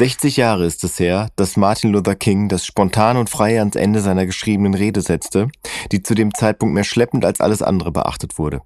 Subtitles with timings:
[0.00, 4.00] 60 Jahre ist es her, dass Martin Luther King das spontan und frei ans Ende
[4.00, 5.48] seiner geschriebenen Rede setzte,
[5.92, 8.62] die zu dem Zeitpunkt mehr schleppend als alles andere beachtet wurde.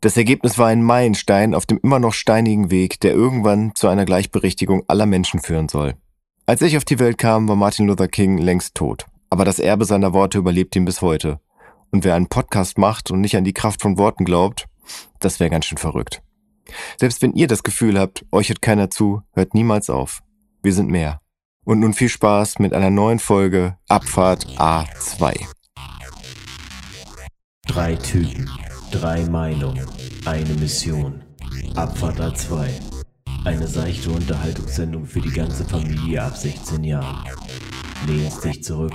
[0.00, 4.04] Das Ergebnis war ein Meilenstein auf dem immer noch steinigen Weg, der irgendwann zu einer
[4.04, 5.94] Gleichberechtigung aller Menschen führen soll.
[6.46, 9.06] Als ich auf die Welt kam, war Martin Luther King längst tot.
[9.28, 11.40] Aber das Erbe seiner Worte überlebt ihn bis heute.
[11.90, 14.66] Und wer einen Podcast macht und nicht an die Kraft von Worten glaubt,
[15.18, 16.22] das wäre ganz schön verrückt.
[16.98, 20.22] Selbst wenn ihr das Gefühl habt, euch hört keiner zu, hört niemals auf.
[20.62, 21.20] Wir sind mehr.
[21.64, 25.46] Und nun viel Spaß mit einer neuen Folge Abfahrt A2.
[27.66, 28.48] Drei Typen,
[28.92, 29.84] drei Meinungen,
[30.24, 31.22] eine Mission.
[31.74, 32.68] Abfahrt A2.
[33.44, 37.24] Eine seichte Unterhaltungssendung für die ganze Familie ab 16 Jahren.
[38.06, 38.94] Lehnen Sie sich zurück,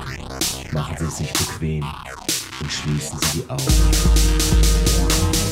[0.71, 1.85] machen Sie sich bequem
[2.61, 5.50] und schließen Sie die Augen.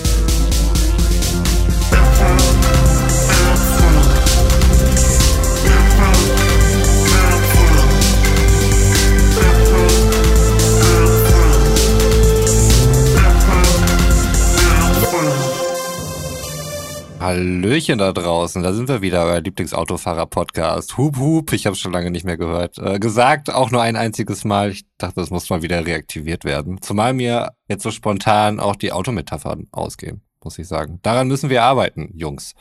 [17.29, 20.97] Hallöchen da draußen, da sind wir wieder, euer Lieblingsautofahrer-Podcast.
[20.97, 22.79] Hup, hup, ich habe schon lange nicht mehr gehört.
[22.79, 24.71] Äh, gesagt, auch nur ein einziges Mal.
[24.71, 26.81] Ich dachte, das muss mal wieder reaktiviert werden.
[26.81, 30.99] Zumal mir jetzt so spontan auch die Autometaphern ausgehen, muss ich sagen.
[31.01, 32.53] Daran müssen wir arbeiten, Jungs.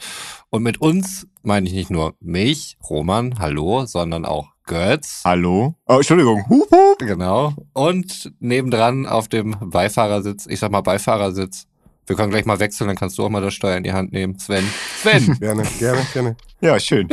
[0.50, 5.22] Und mit uns meine ich nicht nur mich, Roman, hallo, sondern auch Götz.
[5.24, 5.74] Hallo?
[5.86, 6.44] Oh, Entschuldigung.
[6.48, 6.98] Hup, hup.
[6.98, 7.54] Genau.
[7.72, 11.66] Und nebendran auf dem Beifahrersitz, ich sag mal Beifahrersitz,
[12.06, 14.12] wir können gleich mal wechseln, dann kannst du auch mal das Steuer in die Hand
[14.12, 14.38] nehmen.
[14.38, 14.64] Sven.
[15.00, 15.34] Sven.
[15.40, 16.36] Gerne, gerne, gerne.
[16.60, 17.06] Ja, schön.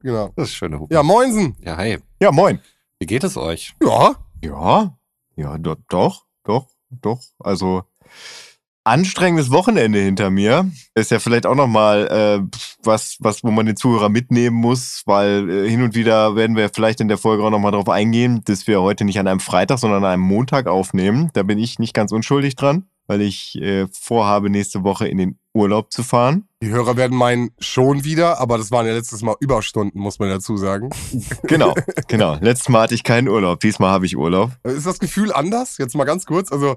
[0.00, 0.32] Genau.
[0.36, 0.94] Das ist schöne Hupe.
[0.94, 1.56] Ja, moinsen.
[1.60, 1.98] Ja, hi.
[2.20, 2.60] Ja, moin.
[3.00, 3.74] Wie geht es euch?
[3.82, 4.96] Ja, Ja,
[5.36, 7.20] ja, do, doch, doch, doch.
[7.38, 7.84] Also
[8.88, 10.70] anstrengendes Wochenende hinter mir.
[10.94, 15.48] Ist ja vielleicht auch nochmal äh, was, was, wo man den Zuhörer mitnehmen muss, weil
[15.50, 18.66] äh, hin und wieder werden wir vielleicht in der Folge auch nochmal drauf eingehen, dass
[18.66, 21.30] wir heute nicht an einem Freitag, sondern an einem Montag aufnehmen.
[21.34, 25.38] Da bin ich nicht ganz unschuldig dran, weil ich äh, vorhabe, nächste Woche in den
[25.58, 26.48] Urlaub zu fahren.
[26.62, 30.28] die Hörer werden meinen schon wieder, aber das waren ja letztes Mal Überstunden, muss man
[30.30, 30.90] dazu sagen.
[31.42, 31.74] Genau,
[32.08, 32.36] genau.
[32.40, 34.52] Letztes Mal hatte ich keinen Urlaub, diesmal habe ich Urlaub.
[34.64, 35.78] Ist das Gefühl anders?
[35.78, 36.52] Jetzt mal ganz kurz.
[36.52, 36.76] Also,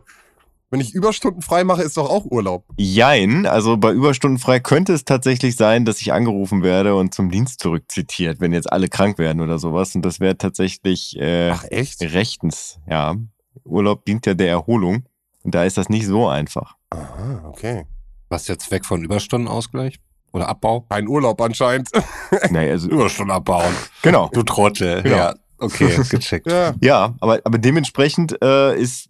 [0.70, 2.64] wenn ich Überstunden frei mache, ist doch auch Urlaub.
[2.78, 7.30] Jein, also bei Überstunden frei könnte es tatsächlich sein, dass ich angerufen werde und zum
[7.30, 9.96] Dienst zurückzitiert, wenn jetzt alle krank werden oder sowas.
[9.96, 12.02] Und das wäre tatsächlich äh, Ach, echt?
[12.02, 13.16] rechtens, ja.
[13.66, 15.04] Urlaub dient ja der Erholung.
[15.44, 16.76] Und da ist das nicht so einfach.
[16.92, 17.86] Aha, okay.
[18.32, 20.00] Was jetzt weg von Überstundenausgleich?
[20.32, 20.86] Oder Abbau?
[20.90, 21.90] Kein Urlaub anscheinend.
[22.50, 23.76] naja, also, Überstunden abbauen.
[24.02, 24.30] genau.
[24.32, 25.04] Du Trottel.
[25.04, 25.18] Genau.
[25.18, 26.50] Ja, okay, gecheckt.
[26.50, 26.74] ja.
[26.80, 29.10] Ja, aber, aber dementsprechend äh, ist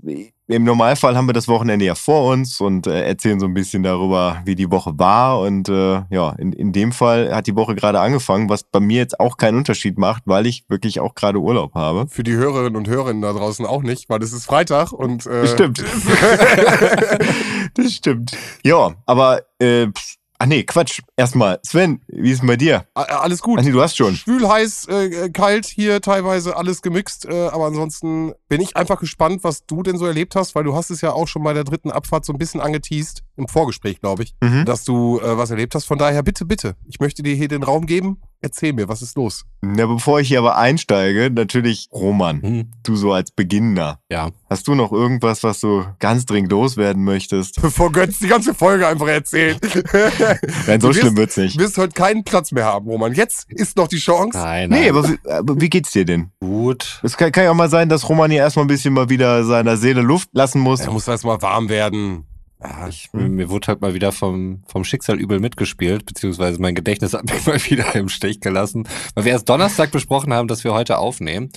[0.51, 3.83] im Normalfall haben wir das Wochenende ja vor uns und äh, erzählen so ein bisschen
[3.83, 5.39] darüber, wie die Woche war.
[5.41, 8.97] Und äh, ja, in, in dem Fall hat die Woche gerade angefangen, was bei mir
[8.97, 12.07] jetzt auch keinen Unterschied macht, weil ich wirklich auch gerade Urlaub habe.
[12.07, 15.25] Für die Hörerinnen und Hörer da draußen auch nicht, weil es ist Freitag und.
[15.25, 15.79] Äh, Stimmt.
[17.73, 18.31] das stimmt.
[18.63, 21.01] Ja, aber äh, pff, ach nee, Quatsch.
[21.15, 22.85] Erstmal, Sven, wie ist denn bei dir?
[22.95, 23.59] A- Alles gut.
[23.59, 24.15] Ach nee, du hast schon.
[24.15, 27.25] Schwül, heiß, äh, kalt hier teilweise, alles gemixt.
[27.25, 30.75] Äh, aber ansonsten bin ich einfach gespannt, was du denn so erlebt hast, weil du
[30.75, 33.99] hast es ja auch schon bei der dritten Abfahrt so ein bisschen angeteased, im Vorgespräch,
[34.01, 34.65] glaube ich, Mhm.
[34.65, 35.85] dass du äh, was erlebt hast.
[35.85, 38.17] Von daher bitte, bitte, ich möchte dir hier den Raum geben.
[38.43, 39.43] Erzähl mir, was ist los?
[39.61, 43.99] Na, bevor ich hier aber einsteige, natürlich Roman, Hm, du so als Beginner.
[44.09, 44.29] ja.
[44.49, 47.55] Hast du noch irgendwas, was du ganz dringend loswerden möchtest?
[47.61, 49.59] Bevor Götz die ganze Folge einfach erzählt.
[50.67, 51.59] Nein, so Du schlimm wirst- wird's Du nicht.
[51.59, 53.13] wirst heute keinen Platz mehr haben, Roman.
[53.13, 54.37] Jetzt ist noch die Chance.
[54.37, 54.81] Nein, nein.
[54.81, 56.31] Nee, aber wie, aber wie geht's dir denn?
[56.41, 56.99] gut.
[57.03, 59.43] Es kann, kann ja auch mal sein, dass Roman hier erstmal ein bisschen mal wieder
[59.45, 60.79] seiner Seele Luft lassen muss.
[60.81, 62.25] Er muss erst mal warm werden.
[62.63, 66.75] Ja, Ich, mir, mir wurde halt mal wieder vom, vom Schicksal übel mitgespielt, beziehungsweise mein
[66.75, 70.63] Gedächtnis hat mich mal wieder im Stich gelassen, weil wir erst Donnerstag besprochen haben, dass
[70.63, 71.49] wir heute aufnehmen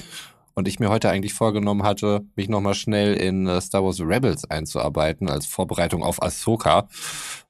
[0.54, 4.48] und ich mir heute eigentlich vorgenommen hatte, mich nochmal schnell in äh, Star Wars Rebels
[4.48, 6.88] einzuarbeiten als Vorbereitung auf Ahsoka,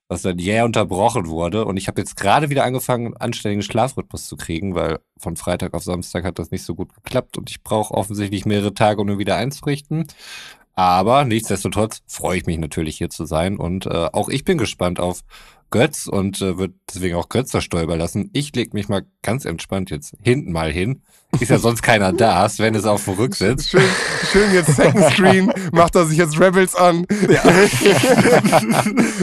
[0.09, 1.65] was dann jäh unterbrochen wurde.
[1.65, 5.75] Und ich habe jetzt gerade wieder angefangen, einen anständigen Schlafrhythmus zu kriegen, weil von Freitag
[5.75, 9.09] auf Samstag hat das nicht so gut geklappt und ich brauche offensichtlich mehrere Tage, um
[9.09, 10.07] ihn wieder einzurichten.
[10.75, 14.99] Aber nichtsdestotrotz freue ich mich natürlich hier zu sein und äh, auch ich bin gespannt
[14.99, 15.21] auf
[15.71, 18.31] Götz und äh, wird deswegen auch Götz das Steuer überlassen.
[18.33, 21.03] Ich leg mich mal ganz entspannt jetzt hinten mal hin.
[21.41, 22.49] Ist ja sonst keiner da.
[22.49, 23.69] Sven ist auf dem Rücksitz.
[23.69, 23.83] Schön,
[24.33, 27.07] schön jetzt Second Screen, macht er sich jetzt Rebels an.
[27.09, 27.17] Ein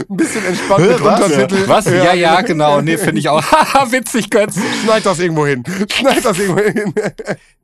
[0.08, 1.22] bisschen entspannt mit Was?
[1.22, 1.68] Untertitel.
[1.68, 1.86] Was?
[1.86, 2.80] Ja, ja, genau.
[2.80, 3.42] Nee, finde ich auch.
[3.42, 4.58] Haha, witzig, Götz.
[4.84, 5.62] Schneid das irgendwo hin.
[5.90, 6.94] Schneid das irgendwo hin.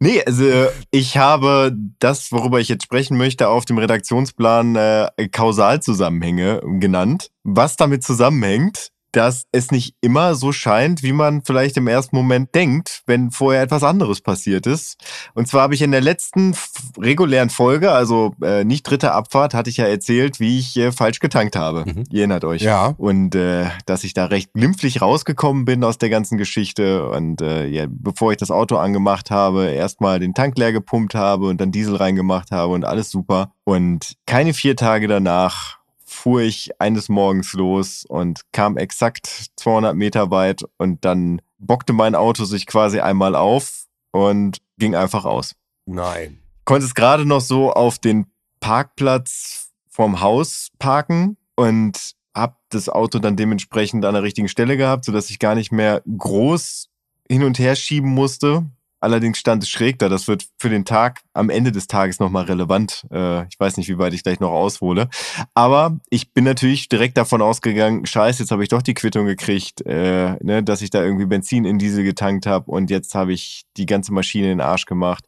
[0.00, 0.44] Nee, also
[0.92, 7.30] ich habe das, worüber ich jetzt sprechen möchte, auf dem Redaktionsplan äh, Kausalzusammenhänge genannt.
[7.42, 12.54] Was damit zusammenhängt, dass es nicht immer so scheint, wie man vielleicht im ersten Moment
[12.54, 14.96] denkt, wenn vorher etwas anderes passiert ist.
[15.34, 16.54] Und zwar habe ich in der letzten
[16.98, 21.20] regulären Folge, also äh, nicht dritte Abfahrt, hatte ich ja erzählt, wie ich äh, falsch
[21.20, 21.84] getankt habe.
[21.86, 22.04] Mhm.
[22.10, 22.62] Ihr erinnert euch.
[22.62, 22.94] Ja.
[22.98, 27.08] Und äh, dass ich da recht glimpflich rausgekommen bin aus der ganzen Geschichte.
[27.08, 31.46] Und äh, ja, bevor ich das Auto angemacht habe, erstmal den Tank leer gepumpt habe
[31.46, 33.52] und dann Diesel reingemacht habe und alles super.
[33.64, 35.77] Und keine vier Tage danach
[36.18, 42.14] fuhr ich eines Morgens los und kam exakt 200 Meter weit und dann bockte mein
[42.14, 45.54] Auto sich quasi einmal auf und ging einfach aus.
[45.86, 46.38] Nein.
[46.64, 48.26] Konnte es gerade noch so auf den
[48.60, 55.04] Parkplatz vorm Haus parken und hab das Auto dann dementsprechend an der richtigen Stelle gehabt,
[55.04, 56.88] sodass ich gar nicht mehr groß
[57.28, 58.66] hin und her schieben musste.
[59.00, 60.08] Allerdings stand es schräg da.
[60.08, 63.06] Das wird für den Tag am Ende des Tages nochmal relevant.
[63.12, 65.08] Äh, ich weiß nicht, wie weit ich gleich noch aushole.
[65.54, 69.84] Aber ich bin natürlich direkt davon ausgegangen, scheiße, jetzt habe ich doch die Quittung gekriegt,
[69.86, 73.64] äh, ne, dass ich da irgendwie Benzin in Diesel getankt habe und jetzt habe ich
[73.76, 75.24] die ganze Maschine in den Arsch gemacht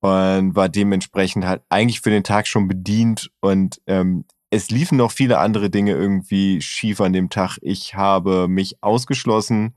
[0.00, 5.12] und war dementsprechend halt eigentlich für den Tag schon bedient und ähm, es liefen noch
[5.12, 7.58] viele andere Dinge irgendwie schief an dem Tag.
[7.62, 9.74] Ich habe mich ausgeschlossen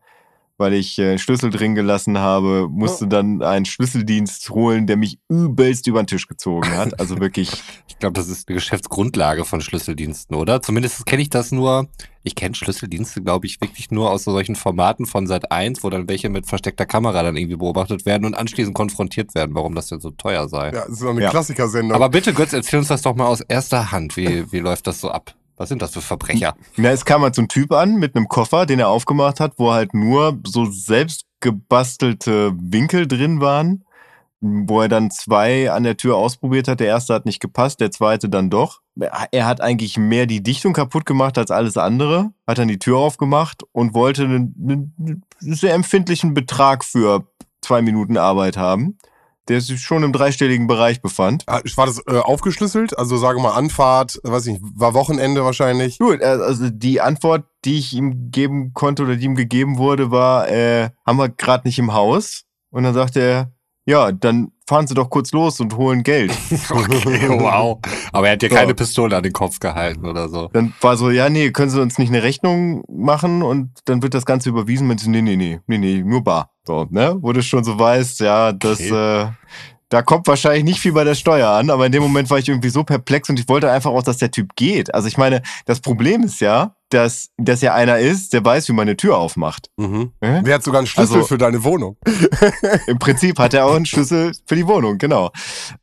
[0.57, 3.07] weil ich äh, Schlüssel drin gelassen habe, musste oh.
[3.07, 6.99] dann einen Schlüsseldienst holen, der mich übelst über den Tisch gezogen hat.
[6.99, 7.51] Also wirklich.
[7.87, 10.61] ich glaube, das ist eine Geschäftsgrundlage von Schlüsseldiensten, oder?
[10.61, 11.87] Zumindest kenne ich das nur.
[12.23, 16.09] Ich kenne Schlüsseldienste, glaube ich, wirklich nur aus solchen Formaten von Sat 1, wo dann
[16.09, 19.99] welche mit versteckter Kamera dann irgendwie beobachtet werden und anschließend konfrontiert werden, warum das denn
[19.99, 20.67] so teuer sei.
[20.67, 21.29] Ja, das ist so eine ja.
[21.29, 21.93] Klassikersendung.
[21.93, 24.17] Aber bitte, Götz, erzähl uns das doch mal aus erster Hand.
[24.17, 25.35] Wie, wie läuft das so ab?
[25.57, 26.55] Was sind das für Verbrecher?
[26.75, 29.53] Na, es kam halt so ein Typ an mit einem Koffer, den er aufgemacht hat,
[29.57, 33.85] wo halt nur so selbst gebastelte Winkel drin waren,
[34.41, 36.79] wo er dann zwei an der Tür ausprobiert hat.
[36.79, 38.81] Der erste hat nicht gepasst, der zweite dann doch.
[39.31, 42.97] Er hat eigentlich mehr die Dichtung kaputt gemacht als alles andere, hat dann die Tür
[42.97, 47.27] aufgemacht und wollte einen, einen sehr empfindlichen Betrag für
[47.61, 48.97] zwei Minuten Arbeit haben
[49.47, 51.43] der sich schon im dreistelligen Bereich befand.
[51.47, 52.97] Ah, war das äh, aufgeschlüsselt?
[52.97, 55.99] Also sage mal Anfahrt, weiß nicht, war Wochenende wahrscheinlich?
[55.99, 60.11] Gut, äh, also die Antwort, die ich ihm geben konnte oder die ihm gegeben wurde,
[60.11, 62.43] war, äh, haben wir gerade nicht im Haus.
[62.71, 63.51] Und dann sagte er,
[63.85, 66.31] ja, dann fahren Sie doch kurz los und holen Geld.
[66.69, 67.79] okay, wow.
[68.11, 68.55] Aber er hat dir so.
[68.55, 70.49] keine Pistole an den Kopf gehalten oder so.
[70.53, 74.13] Dann war so, ja, nee, können Sie uns nicht eine Rechnung machen und dann wird
[74.13, 74.95] das Ganze überwiesen.
[74.97, 76.51] Sie, nee, nee, nee, nee, nee, nur bar.
[76.65, 77.15] So, ne?
[77.19, 79.23] Wo du schon so weißt, ja, das, okay.
[79.23, 79.27] äh,
[79.95, 82.49] da kommt wahrscheinlich nicht viel bei der Steuer an, aber in dem Moment war ich
[82.49, 84.93] irgendwie so perplex und ich wollte einfach auch, dass der Typ geht.
[84.93, 88.73] Also ich meine, das Problem ist ja, dass das ja einer ist, der weiß, wie
[88.73, 89.69] man eine Tür aufmacht.
[89.77, 90.11] Mhm.
[90.21, 90.41] Ja?
[90.41, 91.95] Der hat sogar einen Schlüssel also, für deine Wohnung.
[92.87, 95.31] Im Prinzip hat er auch einen Schlüssel für die Wohnung, genau.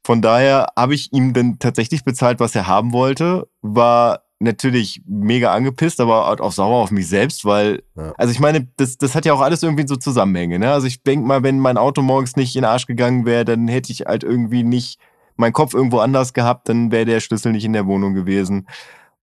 [0.05, 5.53] Von daher habe ich ihm dann tatsächlich bezahlt, was er haben wollte, war natürlich mega
[5.53, 8.13] angepisst, aber auch sauer auf mich selbst, weil, ja.
[8.17, 10.59] also ich meine, das, das hat ja auch alles irgendwie so Zusammenhänge.
[10.59, 10.73] Ne?
[10.73, 13.69] Also ich denke mal, wenn mein Auto morgens nicht in den Arsch gegangen wäre, dann
[13.69, 14.99] hätte ich halt irgendwie nicht
[15.37, 18.69] meinen Kopf irgendwo anders gehabt, dann wäre der Schlüssel nicht in der Wohnung gewesen.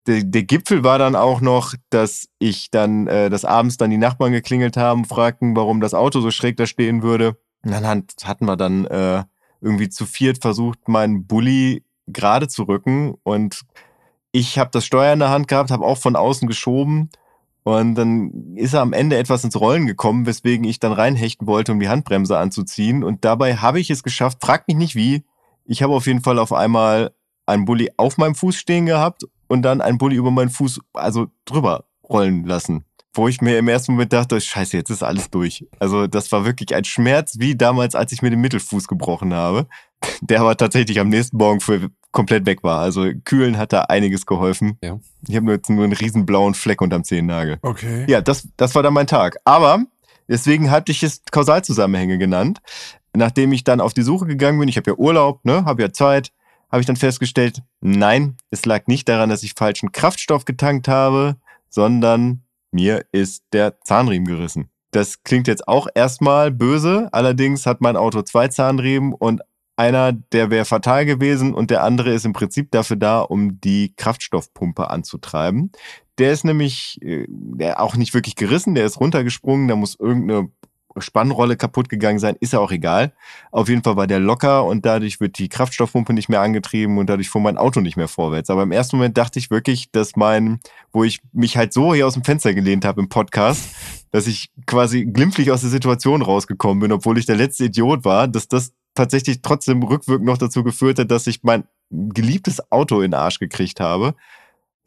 [0.07, 3.98] Der, der Gipfel war dann auch noch, dass ich dann, äh, dass abends dann die
[3.98, 7.38] Nachbarn geklingelt haben, fragten, warum das Auto so schräg da stehen würde.
[7.63, 9.24] Und dann hatten wir dann äh,
[9.62, 13.62] irgendwie zu viert versucht, meinen Bulli gerade zu rücken und
[14.31, 17.10] ich habe das Steuer in der Hand gehabt, habe auch von außen geschoben
[17.64, 21.71] und dann ist er am Ende etwas ins Rollen gekommen, weswegen ich dann reinhechten wollte,
[21.71, 23.04] um die Handbremse anzuziehen.
[23.04, 25.24] Und dabei habe ich es geschafft, fragt mich nicht wie.
[25.66, 27.12] Ich habe auf jeden Fall auf einmal
[27.45, 31.28] einen Bulli auf meinem Fuß stehen gehabt und dann einen Bulli über meinen Fuß, also
[31.45, 32.86] drüber rollen lassen.
[33.14, 35.68] Wo ich mir im ersten Moment dachte, scheiße, jetzt ist alles durch.
[35.80, 39.68] Also das war wirklich ein Schmerz, wie damals, als ich mir den Mittelfuß gebrochen habe.
[40.21, 42.80] Der aber tatsächlich am nächsten Morgen für komplett weg war.
[42.80, 44.78] Also Kühlen hat da einiges geholfen.
[44.83, 44.99] Ja.
[45.28, 47.59] Ich habe nur jetzt nur einen riesen blauen Fleck unterm Zehennagel.
[47.61, 48.06] Okay.
[48.07, 49.37] Ja, das, das war dann mein Tag.
[49.45, 49.83] Aber
[50.28, 52.59] deswegen hatte ich es Kausalzusammenhänge genannt.
[53.13, 55.92] Nachdem ich dann auf die Suche gegangen bin, ich habe ja Urlaub, ne, habe ja
[55.92, 56.31] Zeit,
[56.71, 61.35] habe ich dann festgestellt, nein, es lag nicht daran, dass ich falschen Kraftstoff getankt habe,
[61.69, 64.69] sondern mir ist der Zahnriemen gerissen.
[64.92, 69.42] Das klingt jetzt auch erstmal böse, allerdings hat mein Auto zwei Zahnriemen und
[69.80, 73.94] einer, der wäre fatal gewesen und der andere ist im Prinzip dafür da, um die
[73.95, 75.71] Kraftstoffpumpe anzutreiben.
[76.18, 80.50] Der ist nämlich äh, der auch nicht wirklich gerissen, der ist runtergesprungen, da muss irgendeine
[80.98, 83.14] Spannrolle kaputt gegangen sein, ist ja auch egal.
[83.52, 87.09] Auf jeden Fall war der locker und dadurch wird die Kraftstoffpumpe nicht mehr angetrieben und
[87.09, 88.50] dadurch fuhr mein Auto nicht mehr vorwärts.
[88.50, 90.59] Aber im ersten Moment dachte ich wirklich, dass mein,
[90.92, 93.69] wo ich mich halt so hier aus dem Fenster gelehnt habe im Podcast,
[94.12, 98.28] dass ich quasi glimpflich aus der Situation rausgekommen bin, obwohl ich der letzte Idiot war,
[98.28, 103.12] dass das tatsächlich trotzdem rückwirkend noch dazu geführt hat, dass ich mein geliebtes Auto in
[103.12, 104.14] den Arsch gekriegt habe.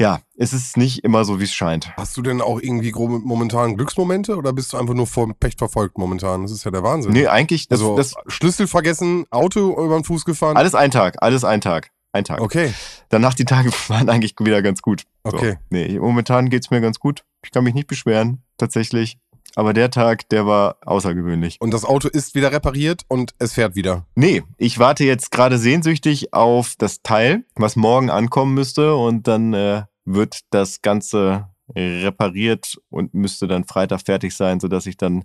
[0.00, 1.97] ja, es ist nicht immer so, wie es scheint.
[1.97, 5.54] Hast du denn auch irgendwie grob momentan Glücksmomente oder bist du einfach nur vom Pech
[5.57, 6.42] verfolgt momentan?
[6.42, 7.12] Das ist ja der Wahnsinn.
[7.12, 10.57] Nee, eigentlich, das, also das Schlüssel vergessen, Auto über den Fuß gefahren.
[10.57, 11.90] alles ein Tag, alles ein Tag.
[12.14, 12.42] Ein Tag.
[12.42, 12.75] Okay,
[13.09, 15.04] Danach die Tage waren eigentlich wieder ganz gut.
[15.25, 15.37] So.
[15.37, 15.57] Okay.
[15.71, 17.25] Nee, momentan geht's mir ganz gut.
[17.42, 19.19] Ich kann mich nicht beschweren, tatsächlich.
[19.54, 21.61] Aber der Tag, der war außergewöhnlich.
[21.61, 24.06] und das Auto ist wieder repariert und es fährt wieder.
[24.14, 29.52] Nee, ich warte jetzt gerade sehnsüchtig auf das Teil, was morgen ankommen müsste und dann
[29.52, 35.25] äh, wird das Ganze repariert und müsste dann Freitag fertig sein, sodass ich dann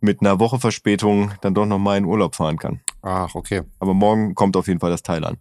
[0.00, 2.80] mit einer Woche Verspätung dann doch noch mal in Urlaub fahren kann.
[3.02, 3.62] Ach, okay.
[3.78, 5.38] Aber morgen kommt auf jeden Fall das Teil an.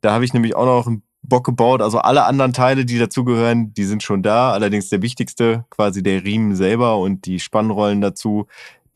[0.00, 1.80] Da habe ich nämlich auch noch einen Bock gebaut.
[1.82, 4.52] Also alle anderen Teile, die dazugehören, die sind schon da.
[4.52, 8.46] Allerdings der wichtigste, quasi der Riemen selber und die Spannrollen dazu,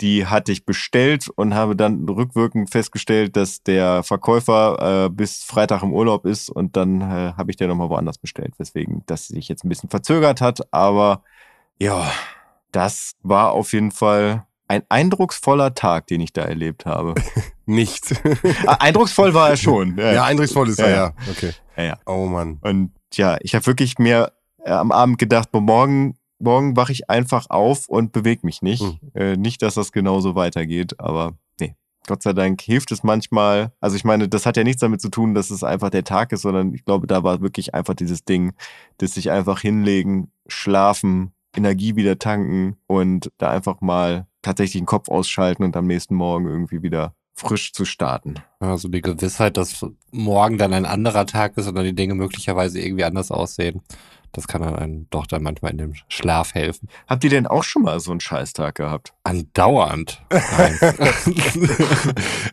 [0.01, 5.83] die hatte ich bestellt und habe dann rückwirkend festgestellt, dass der Verkäufer äh, bis Freitag
[5.83, 9.49] im Urlaub ist und dann äh, habe ich den nochmal woanders bestellt, weswegen das sich
[9.49, 10.73] jetzt ein bisschen verzögert hat.
[10.73, 11.23] Aber
[11.79, 12.11] ja,
[12.73, 17.15] das war auf jeden Fall ein eindrucksvoller Tag, den ich da erlebt habe.
[17.67, 18.13] Nicht.
[18.67, 19.97] Ah, Eindrucksvoll war er schon.
[19.97, 21.05] ja, eindrucksvoll ist er, Ja, ja.
[21.07, 21.31] ja.
[21.31, 21.53] Okay.
[21.77, 21.99] Ja, ja.
[22.07, 22.59] Oh Mann.
[22.63, 24.33] Und ja, ich habe wirklich mir
[24.65, 28.83] äh, am Abend gedacht, morgen, morgen wache ich einfach auf und bewege mich nicht.
[28.83, 28.99] Hm.
[29.15, 31.75] Äh, nicht, dass das genauso weitergeht, aber nee.
[32.07, 33.73] Gott sei Dank hilft es manchmal.
[33.81, 36.33] Also ich meine, das hat ja nichts damit zu tun, dass es einfach der Tag
[36.33, 38.53] ist, sondern ich glaube, da war wirklich einfach dieses Ding,
[38.99, 45.09] dass sich einfach hinlegen, schlafen, Energie wieder tanken und da einfach mal tatsächlich den Kopf
[45.09, 48.35] ausschalten und am nächsten Morgen irgendwie wieder frisch zu starten.
[48.59, 52.81] Also die Gewissheit, dass morgen dann ein anderer Tag ist und dann die Dinge möglicherweise
[52.81, 53.83] irgendwie anders aussehen,
[54.37, 56.89] das kann dann einem doch dann manchmal in dem Schlaf helfen.
[57.07, 59.15] Habt ihr denn auch schon mal so einen Scheißtag gehabt?
[59.25, 60.23] Andauernd.
[60.31, 60.79] Nein.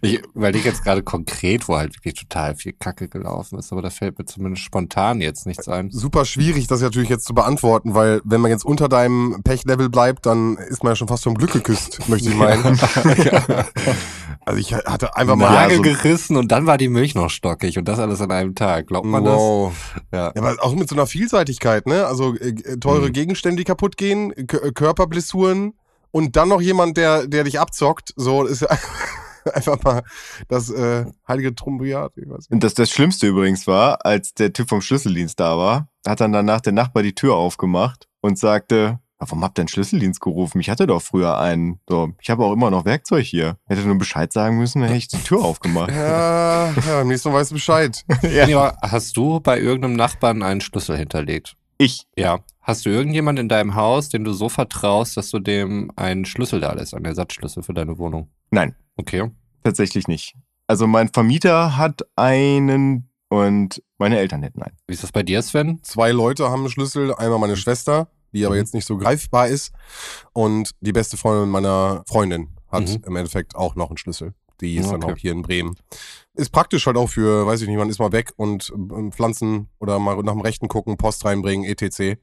[0.01, 3.89] ich überlege jetzt gerade konkret, wo halt wirklich total viel Kacke gelaufen ist, aber da
[3.89, 5.91] fällt mir zumindest spontan jetzt nichts ein.
[5.91, 10.25] Super schwierig, das natürlich jetzt zu beantworten, weil wenn man jetzt unter deinem Pechlevel bleibt,
[10.25, 12.79] dann ist man ja schon fast vom Glück geküsst, möchte ich meinen.
[14.45, 17.88] Also ich hatte einfach mal Nagel gerissen und dann war die Milch noch stockig und
[17.88, 18.88] das alles an einem Tag.
[18.88, 19.73] Glaubt man wow.
[19.93, 20.03] das?
[20.12, 20.31] Ja.
[20.35, 22.05] Ja, aber auch mit so einer Vielseitigkeit, ne?
[22.05, 23.13] Also äh, äh, teure Mhm.
[23.13, 25.73] Gegenstände, die kaputt gehen, K äh, Körperblessuren
[26.12, 28.13] und dann noch jemand, der, der dich abzockt.
[28.15, 28.69] So ist ja
[29.53, 30.03] einfach mal
[30.47, 32.51] das äh, heilige nicht.
[32.51, 36.31] Und das, das Schlimmste übrigens war, als der Typ vom Schlüsseldienst da war, hat dann
[36.31, 39.00] danach der Nachbar die Tür aufgemacht und sagte, "Ja,
[39.30, 40.60] warum habt ihr einen Schlüsseldienst gerufen?
[40.60, 41.80] Ich hatte doch früher einen.
[41.88, 43.58] So, ich habe auch immer noch Werkzeug hier.
[43.68, 45.92] Hätte nur Bescheid sagen müssen, dann hätte ich die Tür aufgemacht.
[45.92, 48.03] Ja, ja, am nächsten Mal weißt du Bescheid.
[48.24, 48.48] ja.
[48.48, 51.56] Ja, hast du bei irgendeinem Nachbarn einen Schlüssel hinterlegt?
[51.77, 52.06] Ich.
[52.15, 52.39] Ja.
[52.62, 56.62] Hast du irgendjemand in deinem Haus, dem du so vertraust, dass du dem einen Schlüssel
[56.62, 58.30] da lässt, einen Ersatzschlüssel für deine Wohnung?
[58.51, 59.30] Nein, Okay.
[59.63, 60.36] tatsächlich nicht.
[60.68, 64.77] Also mein Vermieter hat einen und meine Eltern hätten einen.
[64.88, 65.80] Wie ist das bei dir, Sven?
[65.84, 68.62] Zwei Leute haben einen Schlüssel, einmal meine Schwester, die aber Mhm.
[68.62, 69.72] jetzt nicht so greifbar ist,
[70.34, 73.04] und die beste Freundin meiner Freundin hat Mhm.
[73.06, 74.34] im Endeffekt auch noch einen Schlüssel.
[74.62, 75.13] Die ist dann Okay.
[75.13, 75.75] auch hier in Bremen.
[76.36, 79.68] Ist praktisch halt auch für, weiß ich nicht, man ist mal weg und ähm, Pflanzen
[79.80, 82.18] oder mal nach dem Rechten gucken, Post reinbringen, etc.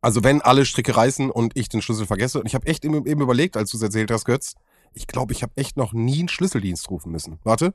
[0.00, 3.04] Also wenn alle Stricke reißen und ich den Schlüssel vergesse, und ich habe echt eben,
[3.06, 4.54] eben überlegt, als du es erzählt hast, Götz,
[4.92, 7.38] ich glaube, ich habe echt noch nie einen Schlüsseldienst rufen müssen.
[7.42, 7.74] Warte.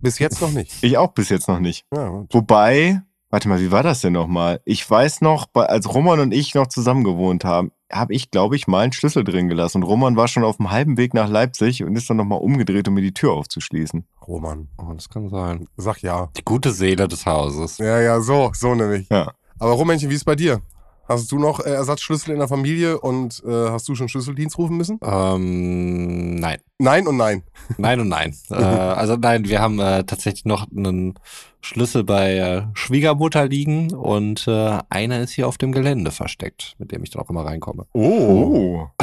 [0.00, 0.82] Bis jetzt noch nicht.
[0.82, 1.86] Ich auch bis jetzt noch nicht.
[1.94, 2.24] Ja.
[2.30, 4.60] Wobei, warte mal, wie war das denn nochmal?
[4.64, 8.68] Ich weiß noch, als Roman und ich noch zusammen gewohnt haben, habe ich, glaube ich,
[8.68, 9.78] mal einen Schlüssel drin gelassen.
[9.78, 12.86] Und Roman war schon auf dem halben Weg nach Leipzig und ist dann nochmal umgedreht,
[12.88, 14.06] um mir die Tür aufzuschließen.
[14.28, 15.66] Roman, Oh, das kann sein.
[15.76, 16.28] sag ja.
[16.36, 17.78] Die gute Seele des Hauses.
[17.78, 19.08] Ja, ja, so, so nämlich.
[19.10, 19.32] Ja.
[19.58, 20.60] Aber Rumänchen, wie ist bei dir?
[21.08, 24.76] Hast du noch äh, Ersatzschlüssel in der Familie und äh, hast du schon Schlüsseldienst rufen
[24.76, 24.98] müssen?
[25.02, 26.58] Ähm, nein.
[26.78, 27.42] Nein und nein.
[27.76, 28.34] Nein und nein.
[28.50, 31.14] äh, also nein, wir haben äh, tatsächlich noch einen
[31.60, 36.92] Schlüssel bei äh, Schwiegermutter liegen und äh, einer ist hier auf dem Gelände versteckt, mit
[36.92, 37.86] dem ich dann auch immer reinkomme.
[37.92, 38.86] Oh.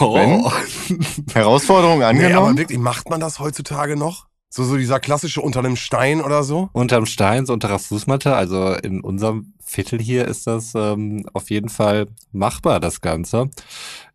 [0.00, 0.50] Oh.
[1.32, 2.58] Herausforderung Nee, aber angenommen?
[2.58, 4.26] wirklich, macht man das heutzutage noch?
[4.52, 6.70] So, so dieser klassische unter einem Stein oder so?
[6.72, 8.34] Unterm Stein, so unter Fußmatte.
[8.34, 13.48] Also in unserem Viertel hier ist das ähm, auf jeden Fall machbar, das Ganze.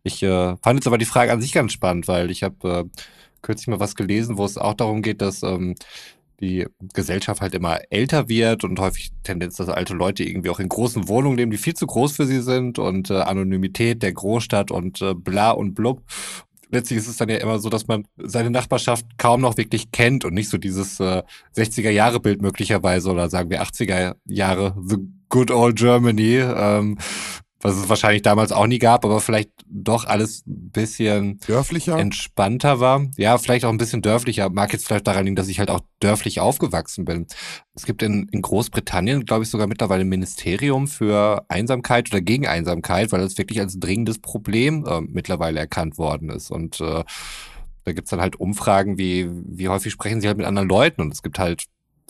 [0.02, 2.84] Ich äh, fand jetzt aber die Frage an sich ganz spannend, weil ich habe äh,
[3.40, 5.74] kürzlich mal was gelesen, wo es auch darum geht, dass ähm,
[6.40, 10.68] die Gesellschaft halt immer älter wird und häufig Tendenz, dass alte Leute irgendwie auch in
[10.68, 14.70] großen Wohnungen leben, die viel zu groß für sie sind und äh, Anonymität der Großstadt
[14.70, 16.02] und äh, bla und blub.
[16.70, 20.24] Letztlich ist es dann ja immer so, dass man seine Nachbarschaft kaum noch wirklich kennt
[20.24, 21.22] und nicht so dieses äh,
[21.56, 24.96] 60er-Jahre-Bild möglicherweise oder sagen wir 80er-Jahre, the
[25.28, 26.98] good old Germany, ähm,
[27.60, 31.98] was es wahrscheinlich damals auch nie gab, aber vielleicht doch alles ein bisschen Dörflicher?
[31.98, 33.06] entspannter war.
[33.16, 34.50] Ja, vielleicht auch ein bisschen dörflicher.
[34.50, 37.26] Mag jetzt vielleicht daran liegen, dass ich halt auch dörflich aufgewachsen bin.
[37.74, 42.46] Es gibt in, in Großbritannien, glaube ich, sogar mittlerweile ein Ministerium für Einsamkeit oder gegen
[42.46, 46.50] Einsamkeit, weil das wirklich als dringendes Problem äh, mittlerweile erkannt worden ist.
[46.50, 47.04] Und äh,
[47.84, 51.00] da gibt's dann halt Umfragen, wie, wie häufig sprechen sie halt mit anderen Leuten.
[51.00, 51.64] Und es gibt halt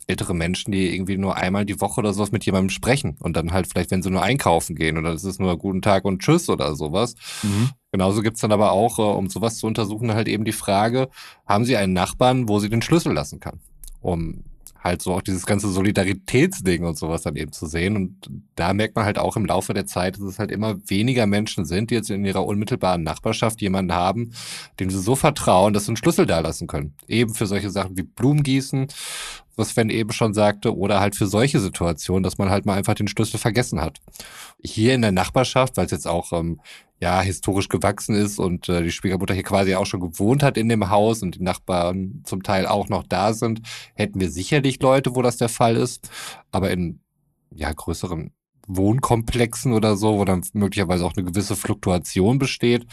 [0.07, 3.53] ältere Menschen, die irgendwie nur einmal die Woche oder sowas mit jemandem sprechen und dann
[3.53, 6.49] halt vielleicht, wenn sie nur einkaufen gehen oder das ist nur guten Tag und Tschüss
[6.49, 7.15] oder sowas.
[7.43, 7.71] Mhm.
[7.93, 11.09] Genauso gibt's dann aber auch, äh, um sowas zu untersuchen, halt eben die Frage,
[11.47, 13.61] haben Sie einen Nachbarn, wo Sie den Schlüssel lassen kann?
[14.01, 14.45] Um
[14.87, 17.97] halt so auch dieses ganze Solidaritätsding und sowas dann eben zu sehen.
[17.97, 21.27] Und da merkt man halt auch im Laufe der Zeit, dass es halt immer weniger
[21.27, 24.33] Menschen sind, die jetzt in ihrer unmittelbaren Nachbarschaft jemanden haben,
[24.81, 26.95] dem sie so vertrauen, dass sie einen Schlüssel da lassen können.
[27.09, 28.87] Eben für solche Sachen wie Blumengießen,
[29.57, 32.95] was Sven eben schon sagte, oder halt für solche Situationen, dass man halt mal einfach
[32.95, 33.99] den Schlüssel vergessen hat.
[34.63, 36.61] Hier in der Nachbarschaft, weil es jetzt auch ähm,
[37.01, 40.69] ja historisch gewachsen ist und äh, die Schwiegermutter hier quasi auch schon gewohnt hat in
[40.69, 43.61] dem Haus und die Nachbarn zum Teil auch noch da sind,
[43.95, 46.11] hätten wir sicherlich Leute, wo das der Fall ist.
[46.53, 47.01] Aber in
[47.55, 48.33] ja größeren
[48.67, 52.87] Wohnkomplexen oder so, wo dann möglicherweise auch eine gewisse Fluktuation besteht,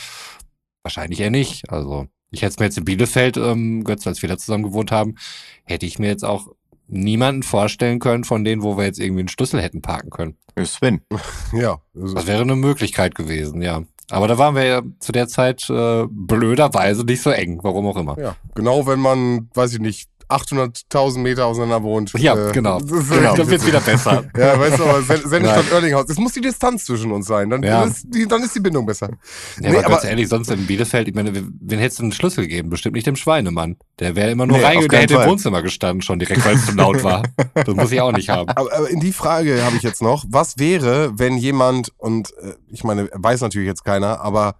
[0.83, 1.69] wahrscheinlich eher nicht.
[1.69, 4.91] Also ich hätte es mir jetzt in Bielefeld, ähm, Götz, als wir da zusammen gewohnt
[4.91, 5.15] haben,
[5.63, 6.47] hätte ich mir jetzt auch
[6.87, 10.35] niemanden vorstellen können von denen, wo wir jetzt irgendwie einen Schlüssel hätten parken können.
[10.63, 11.01] Sven.
[11.53, 11.79] Ja.
[11.95, 13.83] Also, Das wäre eine Möglichkeit gewesen, ja.
[14.09, 17.97] Aber da waren wir ja zu der Zeit äh, blöderweise nicht so eng, warum auch
[17.97, 18.19] immer.
[18.19, 18.35] ja.
[18.53, 22.11] Genau, wenn man, weiß ich nicht, 800.000 Meter auseinander wohnt.
[22.17, 22.79] Ja, Äh, genau.
[22.79, 23.35] das genau.
[23.35, 24.23] Dann wird's wieder besser.
[24.37, 25.73] Ja, weißt du, aber Sen- Sennestadt Nein.
[25.73, 27.83] Oerlinghaus, es muss die Distanz zwischen uns sein, dann, Ja.
[27.83, 29.09] ist, die, dann ist die Bindung besser.
[29.09, 29.15] Ja,
[29.59, 32.43] Nee, aber ganz aber- ehrlich, sonst in Bielefeld, ich meine, wen hättest du einen Schlüssel
[32.43, 32.69] gegeben?
[32.69, 33.77] Bestimmt nicht dem Schweinemann.
[33.99, 35.29] Der wäre immer nur Nee, reingegangen, der hätte im Fall.
[35.29, 37.23] Wohnzimmer gestanden schon direkt, weil es zu laut war.
[37.53, 38.49] Das muss ich auch nicht haben.
[38.49, 42.53] Aber, aber in die Frage habe ich jetzt noch, was wäre, wenn jemand, und äh,
[42.69, 44.55] ich meine, weiß natürlich jetzt keiner, aber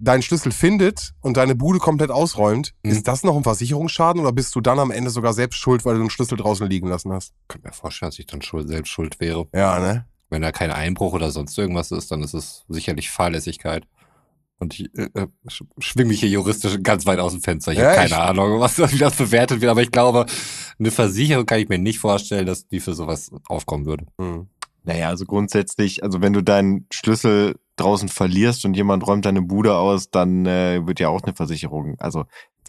[0.00, 2.90] deinen Schlüssel findet und deine Bude komplett ausräumt, Mhm.
[2.92, 5.94] ist das noch ein Versicherungsschaden oder bist du dann am Ende sogar selbst schuld, weil
[5.94, 7.32] du den Schlüssel draußen liegen lassen hast?
[7.42, 9.46] Ich kann mir vorstellen, dass ich dann schuld, selbst schuld wäre.
[9.54, 10.06] Ja, ne?
[10.30, 13.84] Wenn da kein Einbruch oder sonst irgendwas ist, dann ist es sicherlich Fahrlässigkeit.
[14.60, 17.72] Und ich äh, äh, sch- schwing mich hier juristisch ganz weit aus dem Fenster.
[17.72, 20.26] Ich Ja, habe keine ich- Ahnung, was wie das bewertet wird, aber ich glaube,
[20.78, 24.06] eine Versicherung kann ich mir nicht vorstellen, dass die für sowas aufkommen würde.
[24.20, 24.48] Hm.
[24.84, 29.74] Naja, also grundsätzlich, also wenn du deinen Schlüssel draußen verlierst und jemand räumt deine Bude
[29.76, 31.96] aus, dann äh, wird ja auch eine Versicherung.
[31.98, 32.24] Also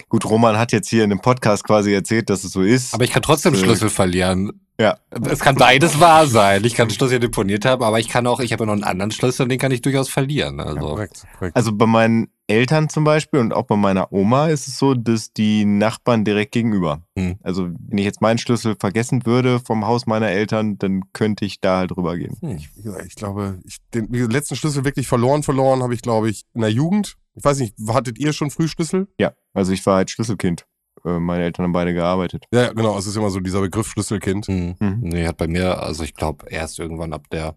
[0.08, 2.94] gut, Roman hat jetzt hier in dem Podcast quasi erzählt, dass es so ist.
[2.94, 4.62] Aber ich kann trotzdem Äh, Schlüssel verlieren.
[4.80, 4.98] ja.
[5.30, 6.64] Es kann beides wahr sein.
[6.64, 8.84] Ich kann den Schlüssel deponiert haben, aber ich kann auch, ich habe ja noch einen
[8.84, 10.58] anderen Schlüssel, den kann ich durchaus verlieren.
[10.60, 11.56] Ja, Also korrekt, korrekt.
[11.56, 15.32] Also bei meinen Eltern zum Beispiel und auch bei meiner Oma ist es so, dass
[15.34, 17.04] die Nachbarn direkt gegenüber.
[17.18, 17.38] Hm.
[17.44, 21.62] Also wenn ich jetzt meinen Schlüssel vergessen würde vom Haus meiner Eltern, dann könnte ich
[21.62, 22.36] da halt rüber gehen.
[22.42, 22.60] hm.
[22.76, 26.62] Gesagt, ich glaube, ich, den, letzten Schlüssel wirklich verloren, verloren habe ich, glaube ich, in
[26.62, 27.16] der Jugend.
[27.36, 29.08] Ich weiß nicht, hattet ihr schon früh Schlüssel?
[29.20, 30.66] Ja, also ich war halt Schlüsselkind.
[31.06, 32.46] Äh, Meine Eltern haben beide gearbeitet.
[32.52, 32.98] Ja, genau.
[32.98, 34.48] Es ist immer so dieser Begriff Schlüsselkind.
[34.48, 34.76] Hm.
[34.80, 35.00] Mhm.
[35.02, 37.56] Nee, hat bei mir, also ich glaube, erst irgendwann ab der,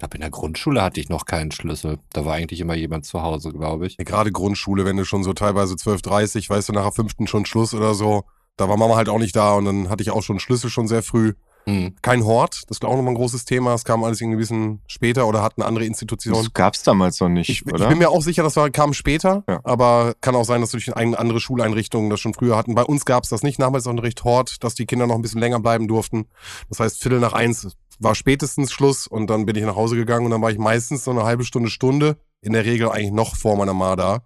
[0.00, 1.98] ich glaube, in der Grundschule hatte ich noch keinen Schlüssel.
[2.14, 3.96] Da war eigentlich immer jemand zu Hause, glaube ich.
[3.98, 7.26] Ja, Gerade Grundschule, wenn du schon so teilweise 12, 30, weißt du, nach der fünften
[7.26, 8.22] schon Schluss oder so,
[8.56, 10.88] da war Mama halt auch nicht da und dann hatte ich auch schon Schlüssel schon
[10.88, 11.34] sehr früh.
[11.66, 11.94] Hm.
[12.00, 13.74] Kein Hort, das ist auch nochmal ein großes Thema.
[13.74, 16.32] Es kam alles irgendwie ein bisschen später oder hat eine andere Institution.
[16.34, 17.88] Das gab's damals noch nicht, Ich, ich oder?
[17.88, 19.60] bin mir auch sicher, das war, kam später, Ja.
[19.64, 22.74] aber kann auch sein, dass durch eine andere Schuleinrichtungen das schon früher hatten.
[22.74, 25.60] Bei uns gab es das nicht, Nachmittagsunterricht Hort, dass die Kinder noch ein bisschen länger
[25.60, 26.24] bleiben durften.
[26.70, 30.24] Das heißt, Viertel nach eins war spätestens Schluss und dann bin ich nach Hause gegangen
[30.24, 33.36] und dann war ich meistens so eine halbe Stunde, Stunde, in der Regel eigentlich noch
[33.36, 34.22] vor meiner Ma da.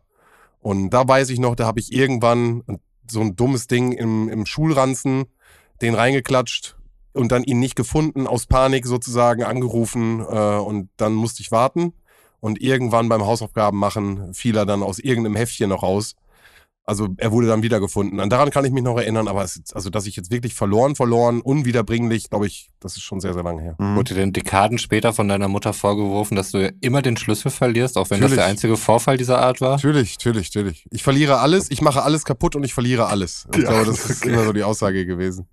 [0.60, 2.62] Und da weiß ich noch, da habe ich irgendwann
[3.10, 5.24] so ein dummes Ding im, im Schulranzen,
[5.82, 6.76] den reingeklatscht
[7.12, 11.92] und dann ihn nicht gefunden, aus Panik sozusagen angerufen äh, und dann musste ich warten.
[12.40, 16.14] Und irgendwann beim Hausaufgaben machen fiel er dann aus irgendeinem Heftchen noch raus.
[16.86, 18.20] Also er wurde dann wiedergefunden.
[18.20, 20.54] Und daran kann ich mich noch erinnern, aber es, ist- also dass ich jetzt wirklich
[20.54, 23.74] verloren, verloren, unwiederbringlich, glaube ich, das ist schon sehr, sehr lange her.
[23.78, 23.96] Mhm.
[23.96, 27.96] Wurde dir denn Dekaden später von deiner Mutter vorgeworfen, dass du immer den Schlüssel verlierst,
[27.96, 28.36] auch wenn das Natürlich.
[28.36, 29.72] der einzige Vorfall dieser Art war?
[29.76, 30.86] Natürlich, natürlich, natürlich.
[30.90, 33.46] Ich verliere alles, ich mache alles kaputt und ich verliere alles.
[33.54, 34.34] Ich Ja, glaube, das ist okay.
[34.34, 35.46] immer so die Aussage gewesen.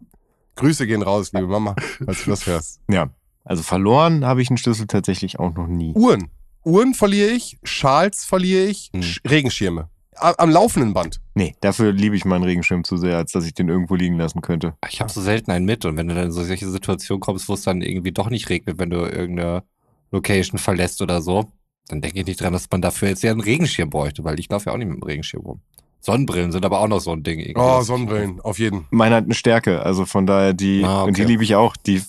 [0.58, 2.82] Grüße gehen raus, liebe Mama, falls du das hörst.
[2.91, 3.10] Ja.
[3.46, 5.94] Also verloren habe ich einen Schlüssel tatsächlich auch noch nie.
[5.94, 6.28] Uhren.
[6.63, 9.02] Uhren verliere ich, Schals verliere ich, Hm.
[9.02, 9.89] Sch- Regenschirme.
[10.21, 11.19] Am laufenden Band.
[11.36, 14.41] Nee, dafür liebe ich meinen Regenschirm zu sehr, als dass ich den irgendwo liegen lassen
[14.41, 14.75] könnte.
[14.89, 17.49] Ich habe so selten einen mit und wenn du dann in so solche Situationen kommst,
[17.49, 19.63] wo es dann irgendwie doch nicht regnet, wenn du irgendeine
[20.12, 21.45] Location verlässt oder so,
[21.88, 24.49] dann denke ich nicht dran, dass man dafür jetzt ja einen Regenschirm bräuchte, weil ich
[24.49, 25.62] laufe ja auch nicht mit dem Regenschirm rum.
[26.03, 27.39] Sonnenbrillen sind aber auch noch so ein Ding.
[27.39, 27.60] irgendwie.
[27.60, 28.88] Oh, Sonnenbrillen, auf jeden.
[28.89, 31.07] Meine hat eine Stärke, also von daher die, Ah, okay.
[31.07, 31.75] und die liebe ich auch.
[31.77, 32.01] Die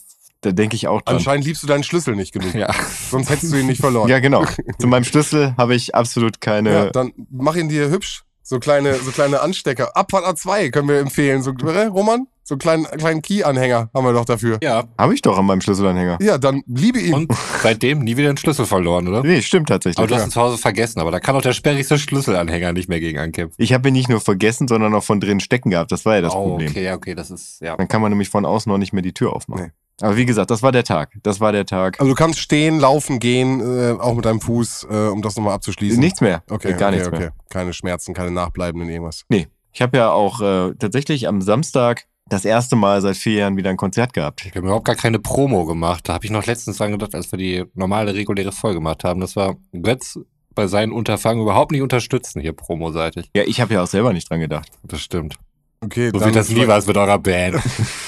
[0.42, 1.16] da denke ich auch dran.
[1.16, 2.52] Anscheinend liebst du deinen Schlüssel nicht genug.
[2.62, 2.68] Ja.
[3.10, 4.08] Sonst hättest du ihn nicht verloren.
[4.08, 4.44] Ja, genau.
[4.78, 6.72] Zu meinem Schlüssel habe ich absolut keine.
[6.72, 8.24] Ja, dann mach ihn dir hübsch.
[8.42, 9.96] So kleine, so kleine Anstecker.
[9.96, 11.42] Abfahrt A2 können wir empfehlen.
[11.42, 12.26] So, äh, Roman?
[12.44, 14.58] So einen kleinen, kleinen Key-Anhänger haben wir doch dafür.
[14.62, 14.84] Ja.
[14.98, 16.18] Habe ich doch an meinem Schlüsselanhänger.
[16.20, 17.14] Ja, dann liebe ihn.
[17.14, 19.22] Und seitdem nie wieder den Schlüssel verloren, oder?
[19.22, 19.98] Nee, stimmt tatsächlich.
[19.98, 22.88] Aber du hast ihn zu Hause vergessen, aber da kann auch der sperrigste Schlüsselanhänger nicht
[22.88, 23.54] mehr gegen ankämpfen.
[23.58, 25.92] Ich habe ihn nicht nur vergessen, sondern auch von drin stecken gehabt.
[25.92, 26.70] Das war ja das oh, Problem.
[26.70, 27.76] okay, okay, das ist, ja.
[27.76, 29.66] Dann kann man nämlich von außen noch nicht mehr die Tür aufmachen.
[29.66, 29.70] Nee.
[30.02, 31.12] Aber wie gesagt, das war der Tag.
[31.22, 32.00] Das war der Tag.
[32.00, 35.54] Also du kannst stehen, laufen, gehen, äh, auch mit deinem Fuß, äh, um das nochmal
[35.54, 36.00] abzuschließen.
[36.00, 36.42] Nichts mehr.
[36.50, 37.18] Okay, gar okay, nichts okay.
[37.18, 37.32] mehr.
[37.48, 39.24] Keine Schmerzen, keine nachbleibenden irgendwas.
[39.28, 39.46] Nee.
[39.72, 43.70] Ich habe ja auch äh, tatsächlich am Samstag das erste Mal seit vier Jahren wieder
[43.70, 44.44] ein Konzert gehabt.
[44.44, 46.08] Wir haben überhaupt gar keine Promo gemacht.
[46.08, 49.20] Da habe ich noch letztens dran gedacht, als wir die normale, reguläre Folge gemacht haben.
[49.20, 50.18] Das war Götz
[50.54, 53.30] bei seinen Unterfangen überhaupt nicht unterstützen, hier promoseitig.
[53.34, 54.68] Ja, ich habe ja auch selber nicht dran gedacht.
[54.82, 55.36] Das stimmt.
[55.82, 57.60] Okay, So wie das nie was mit eurer Band.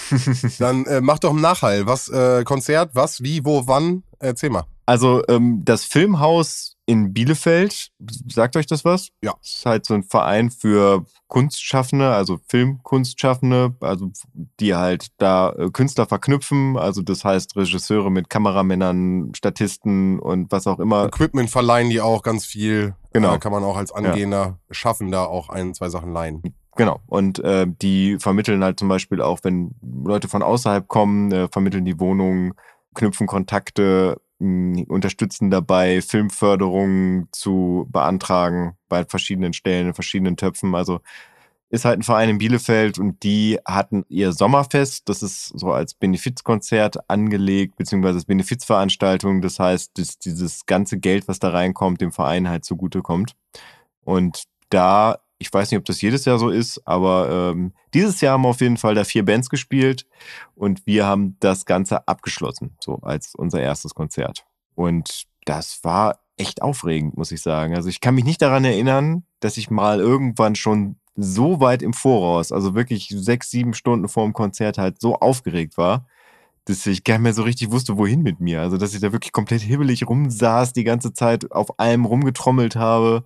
[0.58, 1.86] Dann äh, mach doch einen Nachhall.
[1.86, 4.04] Was, äh, Konzert, was, wie, wo, wann?
[4.20, 4.64] Erzähl mal.
[4.86, 7.88] Also ähm, das Filmhaus in Bielefeld,
[8.30, 9.08] sagt euch das was?
[9.22, 9.32] Ja.
[9.40, 14.10] Das ist halt so ein Verein für Kunstschaffende, also Filmkunstschaffende, also
[14.60, 20.66] die halt da äh, Künstler verknüpfen, also das heißt Regisseure mit Kameramännern, Statisten und was
[20.66, 21.06] auch immer.
[21.06, 22.94] Equipment verleihen die auch ganz viel.
[23.12, 23.34] Genau.
[23.34, 26.42] Äh, kann man auch als angehender Schaffender auch ein, zwei Sachen leihen.
[26.76, 27.00] Genau.
[27.06, 31.84] Und äh, die vermitteln halt zum Beispiel auch, wenn Leute von außerhalb kommen, äh, vermitteln
[31.84, 32.54] die Wohnungen,
[32.94, 40.74] knüpfen Kontakte, mh, unterstützen dabei, Filmförderung zu beantragen bei verschiedenen Stellen, in verschiedenen Töpfen.
[40.74, 41.00] Also
[41.70, 45.94] ist halt ein Verein in Bielefeld und die hatten ihr Sommerfest, das ist so als
[45.94, 49.42] Benefizkonzert angelegt, beziehungsweise als Benefizveranstaltung.
[49.42, 53.34] Das heißt, dass dieses ganze Geld, was da reinkommt, dem Verein halt zugutekommt.
[54.04, 58.34] Und da, ich weiß nicht, ob das jedes Jahr so ist, aber ähm, dieses Jahr
[58.34, 60.06] haben auf jeden Fall da vier Bands gespielt
[60.54, 64.44] und wir haben das Ganze abgeschlossen, so als unser erstes Konzert.
[64.74, 67.76] Und das war echt aufregend, muss ich sagen.
[67.76, 71.92] Also ich kann mich nicht daran erinnern, dass ich mal irgendwann schon so weit im
[71.92, 76.06] Voraus, also wirklich sechs, sieben Stunden vor dem Konzert halt so aufgeregt war,
[76.64, 78.62] dass ich gar nicht mehr so richtig wusste, wohin mit mir.
[78.62, 83.24] Also dass ich da wirklich komplett hibbelig rumsaß, die ganze Zeit auf allem rumgetrommelt habe.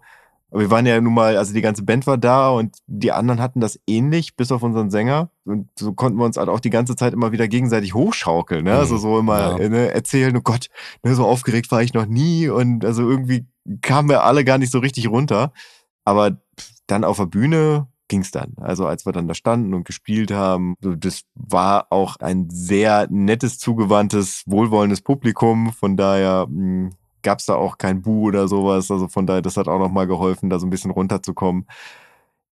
[0.51, 3.41] Aber wir waren ja nun mal, also die ganze Band war da und die anderen
[3.41, 5.31] hatten das ähnlich, bis auf unseren Sänger.
[5.45, 8.65] Und so konnten wir uns halt auch die ganze Zeit immer wieder gegenseitig hochschaukeln.
[8.65, 8.73] Ne?
[8.75, 9.69] Also so immer Ja.
[9.69, 10.69] ne, erzählen, oh Gott,
[11.03, 12.49] ne, so aufgeregt war ich noch nie.
[12.49, 13.47] Und also irgendwie
[13.83, 15.53] kamen wir alle gar nicht so richtig runter.
[16.05, 16.39] Aber
[16.87, 18.55] dann auf der Bühne ging's dann.
[18.57, 23.59] Also als wir dann da standen und gespielt haben, das war auch ein sehr nettes,
[23.59, 25.75] zugewandtes, wohlwollendes Publikum.
[25.75, 26.47] Von daher
[27.19, 28.91] mh, gab's da auch kein Bu oder sowas.
[28.91, 31.67] Also von daher, das hat auch nochmal geholfen, da so ein bisschen runterzukommen.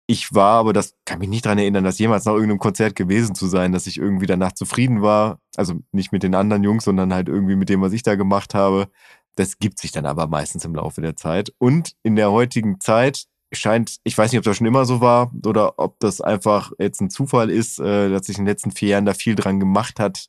[0.06, 3.34] Ich war, aber das kann mich nicht dran erinnern, dass jemals nach irgendeinem Konzert gewesen
[3.36, 5.38] zu sein, dass ich irgendwie danach zufrieden war.
[5.56, 8.54] Also nicht mit den anderen Jungs, sondern halt irgendwie mit dem, was ich da gemacht
[8.54, 8.88] habe.
[9.36, 11.52] Das gibt sich dann aber meistens im Laufe der Zeit.
[11.58, 15.30] Und in der heutigen Zeit scheint, ich weiß nicht, ob das schon immer so war
[15.46, 18.90] oder ob das einfach jetzt ein Zufall ist, äh, dass sich in den letzten vier
[18.90, 20.26] Jahren da viel dran gemacht hat.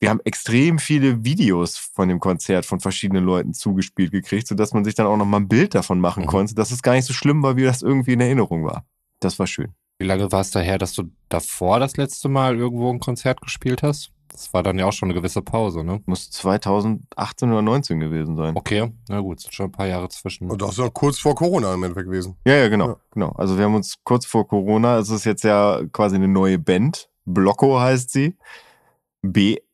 [0.00, 4.84] Wir haben extrem viele Videos von dem Konzert von verschiedenen Leuten zugespielt gekriegt, sodass man
[4.84, 6.28] sich dann auch noch mal ein Bild davon machen Mhm.
[6.28, 8.84] konnte, dass es gar nicht so schlimm war, wie das irgendwie in Erinnerung war.
[9.20, 9.74] Das war schön.
[9.98, 13.82] Wie lange war es daher, dass du davor das letzte Mal irgendwo ein Konzert gespielt
[13.82, 14.10] hast?
[14.28, 16.00] Das war dann ja auch schon eine gewisse Pause, ne?
[16.06, 18.56] Muss 2018 oder 19 gewesen sein.
[18.56, 20.48] Okay, na gut, sind schon ein paar Jahre zwischen.
[20.50, 22.36] Und das ist ja kurz vor Corona im Endeffekt gewesen.
[22.46, 22.96] Ja, ja, genau, Ja.
[23.10, 23.32] genau.
[23.32, 27.10] Also wir haben uns kurz vor Corona, es ist jetzt ja quasi eine neue Band.
[27.26, 28.36] Blocko heißt sie.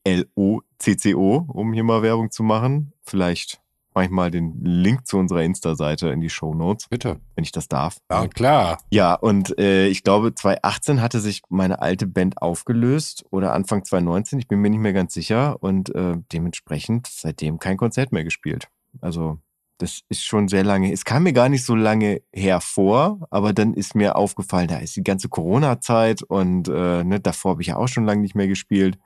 [0.06, 2.92] B-L-O-C-C-O, um hier mal Werbung zu machen.
[3.02, 3.60] Vielleicht
[3.92, 7.18] mache ich mal den Link zu unserer Insta-Seite in die Show Notes, Bitte.
[7.34, 7.96] wenn ich das darf.
[8.10, 8.28] Ja.
[8.28, 8.78] Klar.
[8.90, 14.38] Ja, und äh, ich glaube, 2018 hatte sich meine alte Band aufgelöst oder Anfang 2019,
[14.38, 15.56] ich bin mir nicht mehr ganz sicher.
[15.60, 18.68] Und äh, dementsprechend seitdem kein Konzert mehr gespielt.
[19.00, 19.38] Also
[19.78, 20.92] das ist schon sehr lange.
[20.92, 24.96] Es kam mir gar nicht so lange hervor, aber dann ist mir aufgefallen, da ist
[24.96, 28.48] die ganze Corona-Zeit und äh, ne, davor habe ich ja auch schon lange nicht mehr
[28.48, 28.98] gespielt.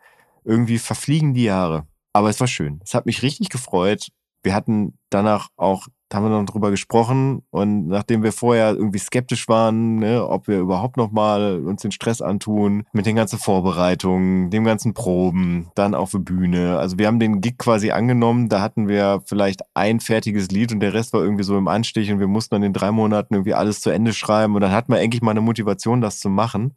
[0.50, 1.86] Irgendwie verfliegen die Jahre.
[2.12, 2.80] Aber es war schön.
[2.82, 4.08] Es hat mich richtig gefreut.
[4.42, 9.46] Wir hatten danach auch, haben wir noch drüber gesprochen und nachdem wir vorher irgendwie skeptisch
[9.46, 14.50] waren, ne, ob wir überhaupt noch mal uns den Stress antun mit den ganzen Vorbereitungen,
[14.50, 16.78] dem ganzen Proben, dann auf der Bühne.
[16.78, 20.80] Also wir haben den Gig quasi angenommen, da hatten wir vielleicht ein fertiges Lied und
[20.80, 23.54] der Rest war irgendwie so im Anstich und wir mussten dann in drei Monaten irgendwie
[23.54, 26.74] alles zu Ende schreiben und dann hatten wir endlich mal eine Motivation, das zu machen.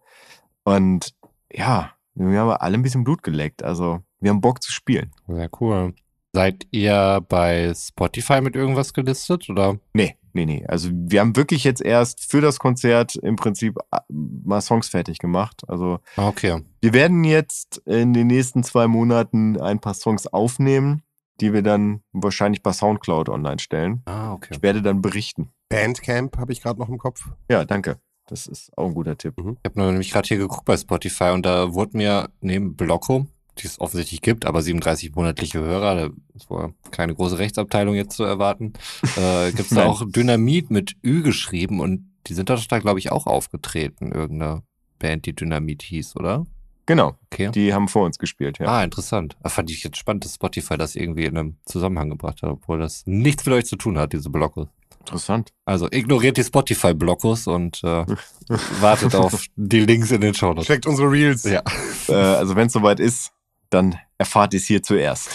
[0.64, 1.16] Und
[1.52, 3.64] ja, wir haben alle ein bisschen Blut geleckt.
[3.64, 5.12] Also wir haben Bock zu spielen.
[5.28, 5.94] Sehr cool.
[6.36, 9.78] Seid ihr bei Spotify mit irgendwas gelistet oder?
[9.94, 10.66] Nee, nee, nee.
[10.68, 15.20] Also wir haben wirklich jetzt erst für das Konzert im Prinzip äh, mal Songs fertig
[15.20, 15.62] gemacht.
[15.68, 16.62] Also Ah, Okay.
[16.82, 21.04] wir werden jetzt in den nächsten zwei Monaten ein paar Songs aufnehmen,
[21.40, 24.02] die wir dann wahrscheinlich bei Soundcloud online stellen.
[24.06, 24.54] Ah, okay.
[24.56, 25.52] Ich werde dann berichten.
[25.70, 27.30] Bandcamp habe ich gerade noch im Kopf.
[27.50, 27.98] Ja, danke.
[28.28, 29.34] Das ist auch ein guter Tipp.
[29.38, 33.28] Ich habe nämlich gerade hier geguckt bei Spotify und da wurde mir neben Blocko,
[33.60, 38.16] die es offensichtlich gibt, aber 37 monatliche Hörer, da ist wohl keine große Rechtsabteilung jetzt
[38.16, 38.74] zu erwarten,
[39.18, 43.12] äh, gibt es da auch Dynamit mit Ü geschrieben und die sind da, glaube ich,
[43.12, 44.64] auch aufgetreten, irgendeine
[45.00, 46.46] Band, die Dynamit hieß, oder?
[46.86, 47.50] Genau, Okay.
[47.52, 48.68] die haben vor uns gespielt, ja.
[48.68, 49.38] Ah, interessant.
[49.42, 52.80] Ah, fand ich jetzt spannend, dass Spotify das irgendwie in einem Zusammenhang gebracht hat, obwohl
[52.80, 54.68] das nichts mit euch zu tun hat, diese Blockos.
[55.06, 55.50] Interessant.
[55.66, 58.06] Also ignoriert die Spotify-Blockos und äh,
[58.80, 60.66] wartet auf die Links in den Show Notes.
[60.66, 61.44] Checkt unsere Reels.
[61.44, 61.62] Ja.
[62.10, 63.32] Äh, also wenn es soweit ist,
[63.70, 65.30] dann erfahrt ihr es hier zuerst.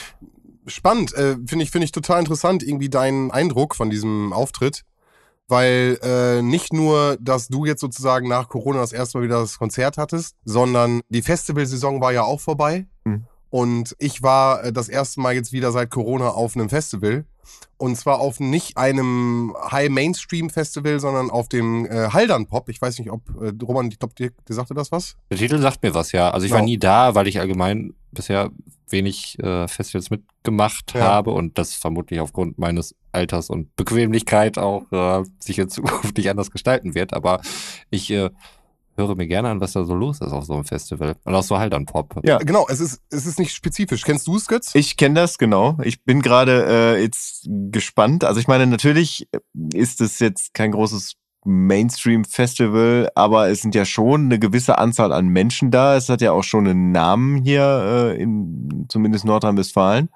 [0.66, 4.84] Spannend, äh, finde ich, finde ich total interessant, irgendwie deinen Eindruck von diesem Auftritt.
[5.46, 9.58] Weil äh, nicht nur, dass du jetzt sozusagen nach Corona das erste Mal wieder das
[9.58, 12.86] Konzert hattest, sondern die Festivalsaison war ja auch vorbei.
[13.04, 13.24] Mhm.
[13.50, 17.24] Und ich war äh, das erste Mal jetzt wieder seit Corona auf einem Festival.
[17.78, 22.68] Und zwar auf nicht einem High-Mainstream-Festival, sondern auf dem äh, Haldern Pop.
[22.68, 25.16] Ich weiß nicht, ob, äh, Roman, ich glaube, dir, dir sagte das was?
[25.30, 26.30] Der Titel sagt mir was, ja.
[26.30, 26.68] Also ich war Genau.
[26.70, 28.50] nie da, weil ich allgemein bisher
[28.90, 31.02] wenig äh, Festivals mitgemacht Ja.
[31.02, 36.28] habe und das vermutlich aufgrund meines Alters und Bequemlichkeit auch äh, sich in Zukunft nicht
[36.30, 37.12] anders gestalten wird.
[37.14, 37.40] Aber
[37.90, 38.30] ich äh,
[38.98, 41.16] höre mir gerne an, was da so los ist auf so einem Festival.
[41.24, 42.20] Und auch so halt an Pop.
[42.24, 42.38] Ja.
[42.38, 44.02] Genau, es ist, es ist nicht spezifisch.
[44.02, 44.74] Kennst du es, Götz?
[44.74, 45.78] Ich kenne das, genau.
[45.82, 48.24] Ich bin gerade äh, jetzt gespannt.
[48.24, 49.28] Also ich meine, natürlich
[49.72, 55.28] ist es jetzt kein großes Mainstream-Festival, aber es sind ja schon eine gewisse Anzahl an
[55.28, 55.96] Menschen da.
[55.96, 60.10] Es hat ja auch schon einen Namen hier äh, in zumindest Nordrhein-Westfalen.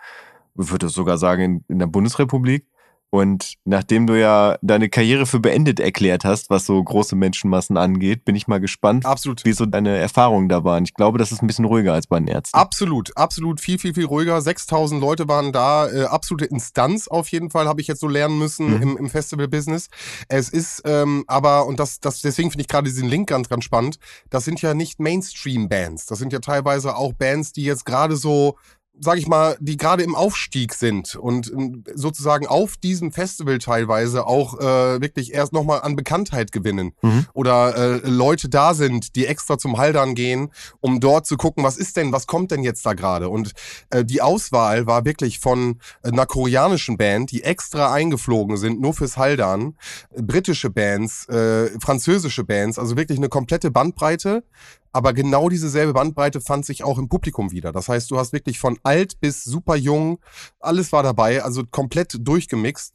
[0.61, 2.67] Ich würde sogar sagen in, in der Bundesrepublik.
[3.15, 8.25] Und nachdem du ja deine Karriere für beendet erklärt hast, was so große Menschenmassen angeht,
[8.25, 9.45] bin ich mal gespannt, Absolut.
[9.45, 10.85] wie so deine Erfahrungen da waren.
[10.85, 12.57] Ich glaube, das ist ein bisschen ruhiger als bei den Ärzten.
[12.57, 14.41] Absolut, absolut viel, viel, viel ruhiger.
[14.41, 15.91] 6000 Leute waren da.
[15.91, 18.83] Äh, absolute Instanz auf jeden Fall, habe ich jetzt so lernen müssen Mhm.
[18.83, 19.89] im, im Festival-Business.
[20.29, 23.65] Es ist ähm, aber, und das, das deswegen finde ich gerade diesen Link ganz, ganz
[23.65, 23.99] spannend,
[24.31, 26.07] das sind ja nicht Mainstream-Bands.
[26.07, 28.57] Das sind ja teilweise auch Bands, die jetzt gerade so
[28.99, 34.27] sag ich mal, die gerade im Aufstieg sind und ähm, sozusagen auf diesem Festival teilweise
[34.27, 36.93] auch äh, wirklich erst nochmal an Bekanntheit gewinnen.
[37.03, 37.27] Mhm.
[37.33, 40.51] Oder äh, Leute da sind, die extra zum Haldern gehen,
[40.81, 43.29] um dort zu gucken, was ist denn, was kommt denn jetzt da gerade?
[43.29, 43.53] Und
[43.91, 49.17] äh, die Auswahl war wirklich von einer koreanischen Band, die extra eingeflogen sind, nur fürs
[49.17, 49.77] Haldern,
[50.15, 54.45] britische Bands, äh, französische Bands, also wirklich eine komplette Bandbreite.
[54.93, 57.73] Aber genau diese selbe Bandbreite fand sich auch im Publikum wieder.
[57.73, 60.19] Das heißt, du hast wirklich von alt bis super jung,
[60.61, 62.95] alles war dabei, also komplett durchgemixt.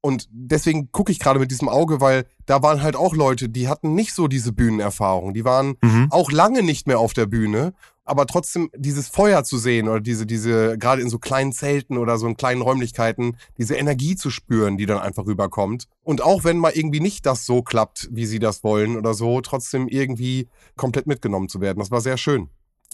[0.00, 3.68] Und deswegen gucke ich gerade mit diesem Auge, weil da waren halt auch Leute, die
[3.68, 5.34] hatten nicht so diese Bühnenerfahrung.
[5.34, 6.08] Die waren Mhm.
[6.10, 10.26] auch lange nicht mehr auf der Bühne, aber trotzdem dieses Feuer zu sehen oder diese,
[10.26, 14.76] diese, gerade in so kleinen Zelten oder so in kleinen Räumlichkeiten, diese Energie zu spüren,
[14.76, 15.88] die dann einfach rüberkommt.
[16.04, 19.40] Und auch wenn mal irgendwie nicht das so klappt, wie sie das wollen oder so,
[19.40, 21.80] trotzdem irgendwie komplett mitgenommen zu werden.
[21.80, 22.48] Das war sehr schön.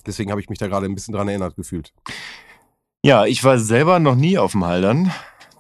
[0.07, 1.93] Deswegen habe ich mich da gerade ein bisschen dran erinnert gefühlt.
[3.05, 5.13] Ja, ich war selber noch nie auf dem Haldern.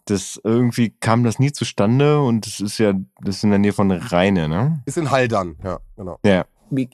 [0.07, 3.73] Das irgendwie kam das nie zustande und es ist ja, das ist in der Nähe
[3.73, 4.83] von Rheine, ne?
[4.85, 6.19] Ist in Haldern, ja, genau.
[6.25, 6.45] Ja.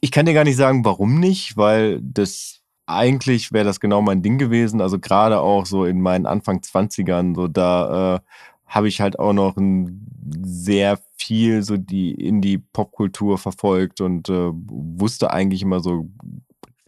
[0.00, 4.22] Ich kann dir gar nicht sagen, warum nicht, weil das eigentlich wäre das genau mein
[4.22, 4.80] Ding gewesen.
[4.80, 8.20] Also gerade auch so in meinen Anfang 20ern, so da äh,
[8.66, 9.56] habe ich halt auch noch
[10.42, 16.08] sehr viel so die Indie-Popkultur verfolgt und äh, wusste eigentlich immer so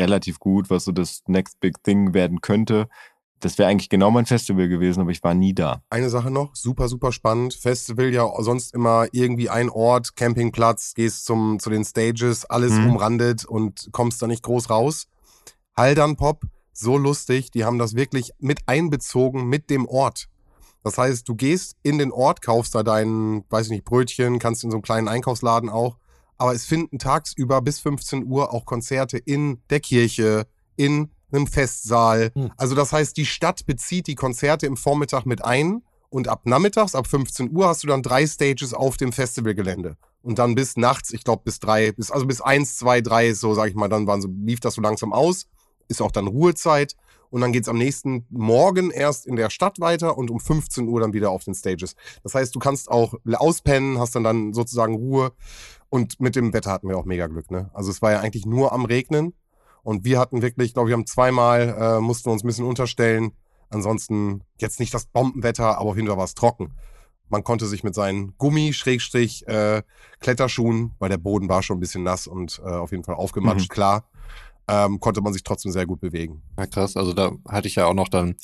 [0.00, 2.88] relativ gut, was so das Next Big Thing werden könnte.
[3.40, 5.82] Das wäre eigentlich genau mein Festival gewesen, aber ich war nie da.
[5.88, 7.54] Eine Sache noch, super, super spannend.
[7.54, 12.90] Festival ja sonst immer irgendwie ein Ort, Campingplatz, gehst zum, zu den Stages, alles Mhm.
[12.90, 15.06] umrandet und kommst da nicht groß raus.
[15.76, 20.28] Haldern Pop, so lustig, die haben das wirklich mit einbezogen mit dem Ort.
[20.82, 24.64] Das heißt, du gehst in den Ort, kaufst da dein, weiß ich nicht, Brötchen, kannst
[24.64, 25.96] in so einem kleinen Einkaufsladen auch.
[26.36, 32.30] Aber es finden tagsüber bis 15 Uhr auch Konzerte in der Kirche, in einem Festsaal.
[32.34, 32.52] Hm.
[32.56, 36.94] Also das heißt, die Stadt bezieht die Konzerte im Vormittag mit ein und ab nachmittags,
[36.94, 39.96] ab 15 Uhr, hast du dann drei Stages auf dem Festivalgelände.
[40.22, 43.54] Und dann bis nachts, ich glaube bis drei, bis, also bis eins, zwei, drei, so
[43.54, 45.46] sag ich mal, dann waren so, lief das so langsam aus.
[45.88, 46.96] Ist auch dann Ruhezeit.
[47.30, 51.00] Und dann geht's am nächsten Morgen erst in der Stadt weiter und um 15 Uhr
[51.00, 51.94] dann wieder auf den Stages.
[52.24, 55.32] Das heißt, du kannst auch auspennen, hast dann dann sozusagen Ruhe.
[55.88, 57.70] Und mit dem Wetter hatten wir auch mega Glück, ne?
[57.72, 59.34] Also es war ja eigentlich nur am Regnen.
[59.82, 62.66] Und wir hatten wirklich, ich glaube, wir haben zweimal, äh, mussten wir uns ein bisschen
[62.66, 63.32] unterstellen.
[63.70, 66.72] Ansonsten jetzt nicht das Bombenwetter, aber auf jeden Fall war es trocken.
[67.28, 69.82] Man konnte sich mit seinen Gummi, Schrägstrich, äh,
[70.18, 73.70] Kletterschuhen, weil der Boden war schon ein bisschen nass und äh, auf jeden Fall aufgematscht,
[73.70, 74.04] klar,
[74.66, 76.42] ähm, konnte man sich trotzdem sehr gut bewegen.
[76.58, 76.96] Ja, krass.
[76.96, 78.34] Also da hatte ich ja auch noch dann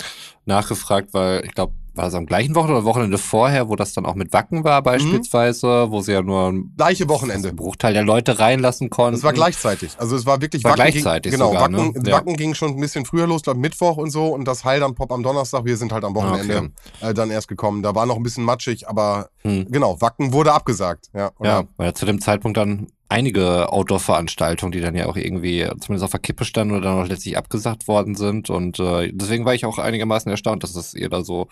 [0.45, 4.07] nachgefragt, weil ich glaube, war es am gleichen Wochenende oder Wochenende vorher, wo das dann
[4.07, 7.53] auch mit Wacken war beispielsweise, wo sie ja nur einen Gleiche Wochenende.
[7.53, 9.17] Bruchteil der Leute reinlassen konnten.
[9.17, 9.93] Es war gleichzeitig.
[9.99, 12.11] Also es war wirklich War Wacken gleichzeitig Ging, genau, sogar, Wacken, ne?
[12.11, 12.17] Ja.
[12.17, 14.95] Wacken ging schon ein bisschen früher los, glaube Mittwoch und so und das Heil dann
[14.95, 15.65] Pop am Donnerstag.
[15.65, 17.83] Wir sind halt am Wochenende äh, dann erst gekommen.
[17.83, 19.67] Da war noch ein bisschen matschig, aber Hm.
[19.71, 21.11] genau, Wacken wurde abgesagt.
[21.15, 21.31] Ja?
[21.43, 26.05] Ja, weil ja zu dem Zeitpunkt dann einige Outdoor-Veranstaltungen, die dann ja auch irgendwie zumindest
[26.05, 28.51] auf der Kippe standen oder dann auch letztlich abgesagt worden sind.
[28.51, 31.49] Und äh, deswegen war ich auch einigermaßen erstaunt, dass ihr da so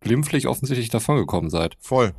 [0.00, 1.76] glimpflich offensichtlich davongekommen seid.
[1.80, 2.12] Voll.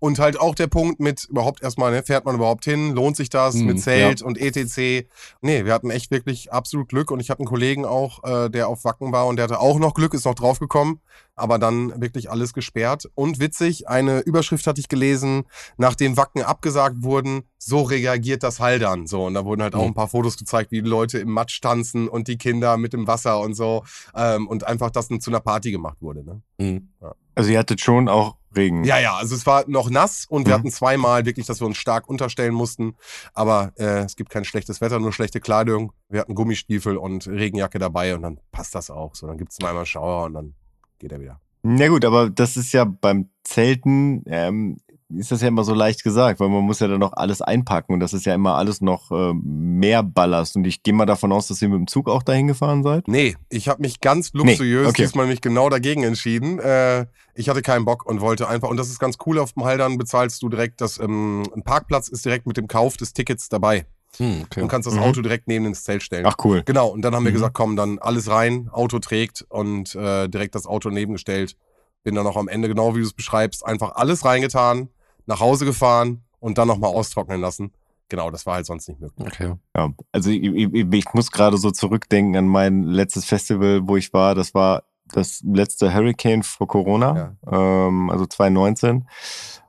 [0.00, 3.30] Und halt auch der Punkt mit überhaupt erstmal, ne, fährt man überhaupt hin, lohnt sich
[3.30, 5.06] das Hm, mit Zelt und etc.
[5.40, 8.68] Nee, wir hatten echt wirklich absolut Glück und ich hatte einen Kollegen auch, äh, der
[8.68, 11.00] auf Wacken war und der hatte auch noch Glück, ist noch draufgekommen,
[11.34, 13.08] aber dann wirklich alles gesperrt.
[13.14, 15.44] Und witzig, eine Überschrift hatte ich gelesen,
[15.76, 19.06] nachdem Wacken abgesagt wurden, so reagiert das Haldern.
[19.06, 19.88] So, und da wurden halt auch Mhm.
[19.88, 23.06] ein paar Fotos gezeigt, wie die Leute im Matsch tanzen und die Kinder mit dem
[23.06, 23.84] Wasser und so.
[24.14, 26.24] Ähm, und einfach das zu einer Party gemacht wurde.
[26.24, 26.42] Ne?
[26.58, 26.88] Hm.
[27.34, 28.84] Also ihr hattet schon auch Regen.
[28.84, 30.58] Ja, ja, also es war noch nass und wir Mhm.
[30.60, 32.94] hatten zweimal wirklich, dass wir uns stark unterstellen mussten.
[33.32, 35.92] Aber äh, es gibt kein schlechtes Wetter, nur schlechte Kleidung.
[36.10, 39.14] Wir hatten Gummistiefel und Regenjacke dabei und dann passt das auch.
[39.14, 40.54] So, dann gibt's zweimal Schauer und dann
[40.98, 41.40] geht er wieder.
[41.62, 44.76] Na gut, aber das ist ja beim Zelten, ähm,
[45.16, 47.92] ist das ja immer so leicht gesagt, weil man muss ja dann noch alles einpacken
[47.94, 50.56] und das ist ja immer alles noch äh, mehr Ballast.
[50.56, 53.08] Und ich gehe mal davon aus, dass ihr mit dem Zug auch dahin gefahren seid.
[53.08, 55.02] Nee, ich habe mich ganz luxuriös Nee, okay.
[55.02, 56.58] diesmal nämlich genau dagegen entschieden.
[56.58, 59.64] Äh, ich hatte keinen Bock und wollte einfach, und das ist ganz cool, auf dem
[59.64, 63.48] Haldern bezahlst du direkt, das, ähm, ein Parkplatz ist direkt mit dem Kauf des Tickets
[63.48, 63.86] dabei.
[64.18, 64.60] Hm, okay.
[64.60, 65.00] Du kannst das Mhm.
[65.00, 66.26] Auto direkt neben ins Zelt stellen.
[66.26, 66.62] Ach cool.
[66.66, 67.36] Genau, und dann haben wir Mhm.
[67.36, 71.56] gesagt, komm, dann alles rein, Auto trägt und äh, direkt das Auto nebengestellt.
[72.04, 74.88] Bin dann auch am Ende, genau wie du es beschreibst, einfach alles reingetan,
[75.26, 77.72] nach Hause gefahren und dann nochmal austrocknen lassen.
[78.08, 79.26] Genau, das war halt sonst nicht möglich.
[79.26, 79.54] okay.
[79.74, 84.12] Ja, also ich, ich, ich muss gerade so zurückdenken an mein letztes Festival, wo ich
[84.12, 84.34] war.
[84.34, 84.82] Das war
[85.12, 89.06] das letzte Hurricane vor Corona, ähm, also 2019.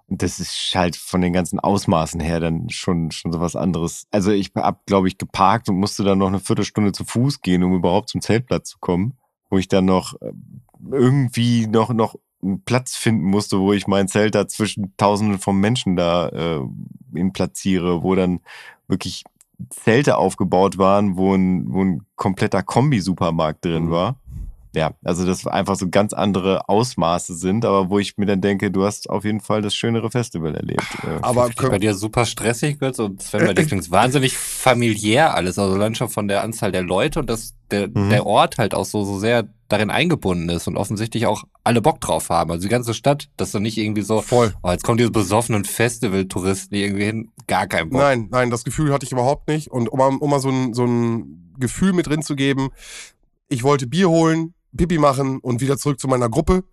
[0.08, 4.08] Und das ist halt von den ganzen Ausmaßen her dann schon, schon so was anderes.
[4.12, 7.64] Also ich hab, glaube ich, geparkt und musste dann noch eine Viertelstunde zu Fuß gehen,
[7.64, 9.18] um überhaupt zum Zeltplatz zu kommen,
[9.50, 10.34] wo ich dann noch äh,
[10.92, 12.16] irgendwie noch, noch
[12.66, 16.60] Platz finden musste, wo ich mein Zelt da zwischen Tausenden von Menschen da äh,
[17.16, 18.40] ihn platziere, wo dann
[18.88, 19.24] wirklich
[19.70, 23.92] Zelte aufgebaut waren, wo ein, wo ein kompletter Kombi-Supermarkt drin Mhm.
[23.92, 24.16] war.
[24.76, 28.72] Ja, also das einfach so ganz andere Ausmaße sind, aber wo ich mir dann denke,
[28.72, 30.84] du hast auf jeden Fall das schönere Festival erlebt.
[31.04, 35.36] Äh, Aber Klingt bei dir super stressig wird und Sven, bei dir klingt wahnsinnig familiär
[35.36, 35.60] alles.
[35.60, 38.10] Also schon von der Anzahl der Leute und dass der, Mhm.
[38.10, 42.00] der Ort halt auch so, so sehr darin eingebunden ist und offensichtlich auch alle Bock
[42.02, 42.52] drauf haben.
[42.52, 44.54] Also die ganze Stadt, dass du nicht irgendwie so, voll.
[44.64, 48.02] oh, jetzt kommen diese besoffenen Festival-Touristen irgendwie hin, gar kein Bock.
[48.02, 49.70] Nein, nein, das Gefühl hatte ich überhaupt nicht.
[49.72, 52.70] Und um, mal- um mal so ein, so ein Gefühl mit drin zu geben,
[53.50, 56.64] ich wollte Bier holen, Pipi machen und wieder zurück zu meiner Gruppe.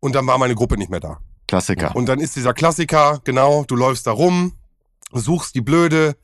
[0.00, 1.18] Und dann war meine Gruppe nicht mehr da.
[1.46, 1.94] Klassiker.
[1.96, 4.52] Und dann ist dieser Klassiker, genau, du läufst da rum,
[5.12, 6.16] suchst die Blöde,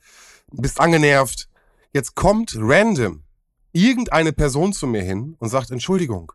[0.51, 1.49] bist angenervt.
[1.93, 3.23] Jetzt kommt random
[3.71, 6.31] irgendeine Person zu mir hin und sagt, Entschuldigung,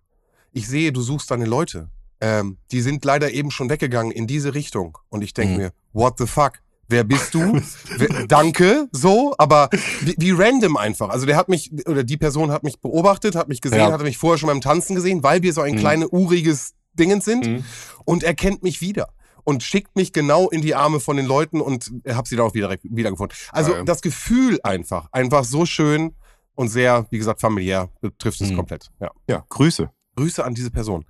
[0.52, 1.88] ich sehe, du suchst deine Leute.
[2.20, 4.98] Ähm, die sind leider eben schon weggegangen in diese Richtung.
[5.08, 5.58] Und ich denke Mhm.
[5.58, 6.54] mir, what the fuck?
[6.90, 7.60] Wer bist du?
[7.96, 11.08] Wer, danke, so, aber wie, wie random einfach.
[11.08, 13.92] Also der hat mich, oder die Person hat mich beobachtet, hat mich gesehen, Ja.
[13.92, 15.78] hat mich vorher schon beim Tanzen gesehen, weil wir so ein Mhm.
[15.78, 17.64] kleines, uriges Dingens sind Mhm.
[18.04, 19.08] und er kennt mich wieder
[19.44, 22.54] und schickt mich genau in die Arme von den Leuten und hab sie dann auch
[22.54, 23.36] wieder wiedergefunden.
[23.52, 23.84] Also Geil.
[23.84, 26.14] das Gefühl einfach, einfach so schön
[26.56, 28.56] und sehr, wie gesagt, familiär betrifft es Mhm.
[28.56, 28.90] komplett.
[29.00, 29.10] Ja.
[29.28, 29.90] Ja, Grüße.
[30.16, 31.06] Grüße an diese Person.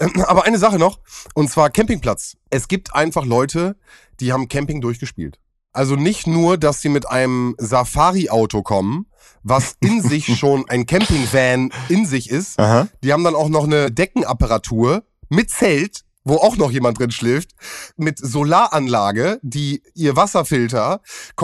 [0.26, 0.98] Aber eine Sache noch,
[1.34, 2.36] und zwar Campingplatz.
[2.50, 3.76] Es gibt einfach Leute,
[4.20, 5.38] die haben Camping durchgespielt.
[5.72, 9.06] Also nicht nur, dass sie mit einem Safari-Auto kommen,
[9.42, 12.88] was in sich schon ein Campingvan in sich ist, Aha.
[13.02, 17.52] die haben dann auch noch eine Deckenapparatur mit Zelt, wo auch noch jemand drin schläft,
[17.96, 21.00] mit Solaranlage, die ihr Wasserfilter,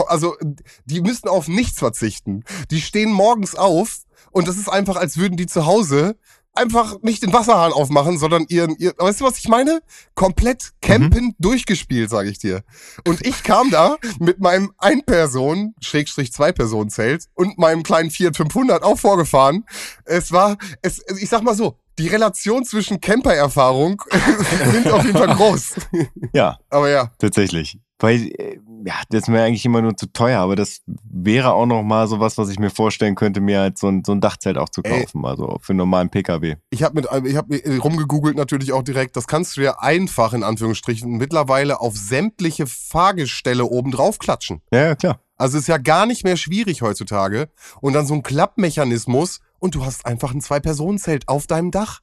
[0.07, 0.35] also
[0.85, 2.43] die müssen auf nichts verzichten.
[2.71, 6.17] Die stehen morgens auf und das ist einfach, als würden die zu Hause
[6.55, 9.81] einfach nicht den Wasserhahn aufmachen, sondern ihren, ihr, weißt du, was ich meine?
[10.13, 12.63] Komplett campen durchgespielt, sage ich dir.
[13.07, 18.97] Und ich kam da mit meinem Ein-Person, Schrägstrich Zwei-Personen-Zelt und meinem kleinen Fiat 500 auch
[18.97, 19.65] vorgefahren.
[20.05, 24.01] Es war, es, ich sag mal so, die Relation zwischen Camper-Erfahrung
[24.71, 25.75] sind auf jeden Fall groß.
[26.33, 27.79] Ja, Aber ja, tatsächlich.
[27.99, 31.65] Weil äh, ja, das ist mir eigentlich immer nur zu teuer, aber das wäre auch
[31.65, 34.21] noch mal so was, was ich mir vorstellen könnte, mir halt so ein, so ein
[34.21, 35.01] Dachzelt auch zu Ey.
[35.01, 36.57] kaufen, also für einen normalen PKW.
[36.69, 39.15] Ich habe mit, ich habe rumgegoogelt natürlich auch direkt.
[39.17, 44.61] Das kannst du dir einfach in Anführungsstrichen mittlerweile auf sämtliche Fahrgestelle oben drauf klatschen.
[44.71, 45.19] Ja, ja, klar.
[45.37, 47.49] Also ist ja gar nicht mehr schwierig heutzutage.
[47.81, 52.01] Und dann so ein Klappmechanismus und du hast einfach ein Zwei-Personen-Zelt auf deinem Dach.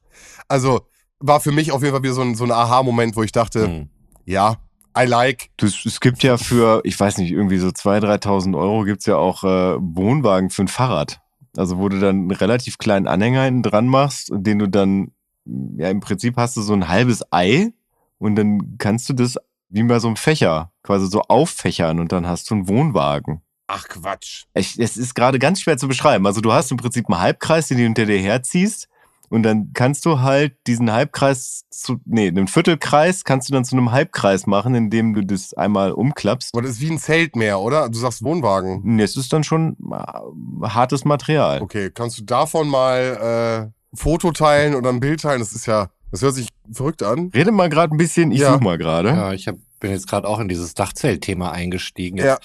[0.49, 0.81] Also
[1.19, 3.67] war für mich auf jeden Fall wieder so ein, so ein Aha-Moment, wo ich dachte,
[3.67, 3.89] Hm.
[4.25, 4.57] ja,
[4.97, 5.49] I like.
[5.57, 9.17] Das, es gibt ja für, ich weiß nicht, irgendwie so 2.000, 3.000 Euro gibt's ja
[9.17, 11.21] auch äh, Wohnwagen für ein Fahrrad.
[11.55, 15.11] Also wo du dann einen relativ kleinen Anhänger hinten dran machst, den du dann,
[15.45, 17.73] ja im Prinzip hast du so ein halbes Ei
[18.17, 19.37] und dann kannst du das
[19.69, 23.41] wie bei so einem Fächer quasi so auffächern und dann hast du einen Wohnwagen.
[23.67, 24.43] Ach Quatsch.
[24.53, 26.27] Ich, es ist gerade ganz schwer zu beschreiben.
[26.27, 28.87] Also du hast im Prinzip einen Halbkreis, den du hinter dir herziehst
[29.33, 33.75] und dann kannst du halt diesen Halbkreis zu, nee, einen Viertelkreis kannst du dann zu
[33.75, 36.53] einem Halbkreis machen, indem du das einmal umklappst.
[36.53, 37.89] Aber das ist wie ein Zelt mehr, oder?
[37.89, 38.81] Du sagst Wohnwagen.
[38.83, 41.61] Nee, Es ist dann schon äh, hartes Material.
[41.61, 45.39] Okay, kannst du davon mal äh, Foto teilen oder ein Bild teilen?
[45.39, 47.31] Das ist ja, das hört sich verrückt an.
[47.33, 48.53] Rede mal gerade ein bisschen, ich Ja.
[48.53, 49.09] such mal gerade.
[49.09, 52.17] Ja, ich hab, bin jetzt gerade auch in dieses Dachzelt-Thema eingestiegen.
[52.17, 52.37] Jetzt Ja.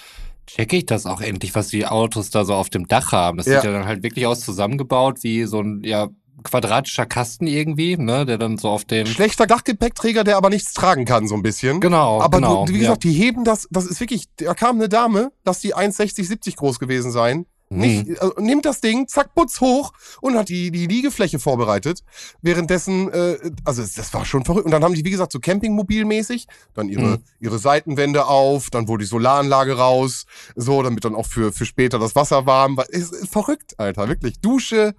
[0.47, 3.37] checke ich das auch endlich, was die Autos da so auf dem Dach haben.
[3.37, 3.61] Das Ja.
[3.61, 6.07] sieht ja dann halt wirklich aus zusammengebaut wie so ein ja,
[6.43, 9.05] quadratischer Kasten irgendwie, ne, der dann so auf den.
[9.07, 11.79] Schlechter Dachgepäckträger, der aber nichts tragen kann, so ein bisschen.
[11.79, 12.65] Genau, Aber genau.
[12.65, 15.75] du, wie gesagt, die heben das, das ist wirklich, da kam eine Dame, dass die
[15.75, 17.45] 1,60, 70 groß gewesen sein.
[17.69, 17.77] ja.
[17.77, 18.15] Nicht, Hm.
[18.19, 22.01] also, nimmt das Ding, zack, putz hoch und hat die, die Liegefläche vorbereitet.
[22.41, 24.65] Währenddessen, äh, also das war schon verrückt.
[24.65, 27.23] Und dann haben die, wie gesagt, so Campingmobilmäßig, dann ihre, Mhm.
[27.39, 30.25] ihre Seitenwände auf, dann wurde die Solaranlage raus,
[30.55, 32.89] so, damit dann auch für, für später das Wasser warm war.
[32.89, 34.39] Ist, ist verrückt, Alter, wirklich.
[34.39, 34.95] Dusche,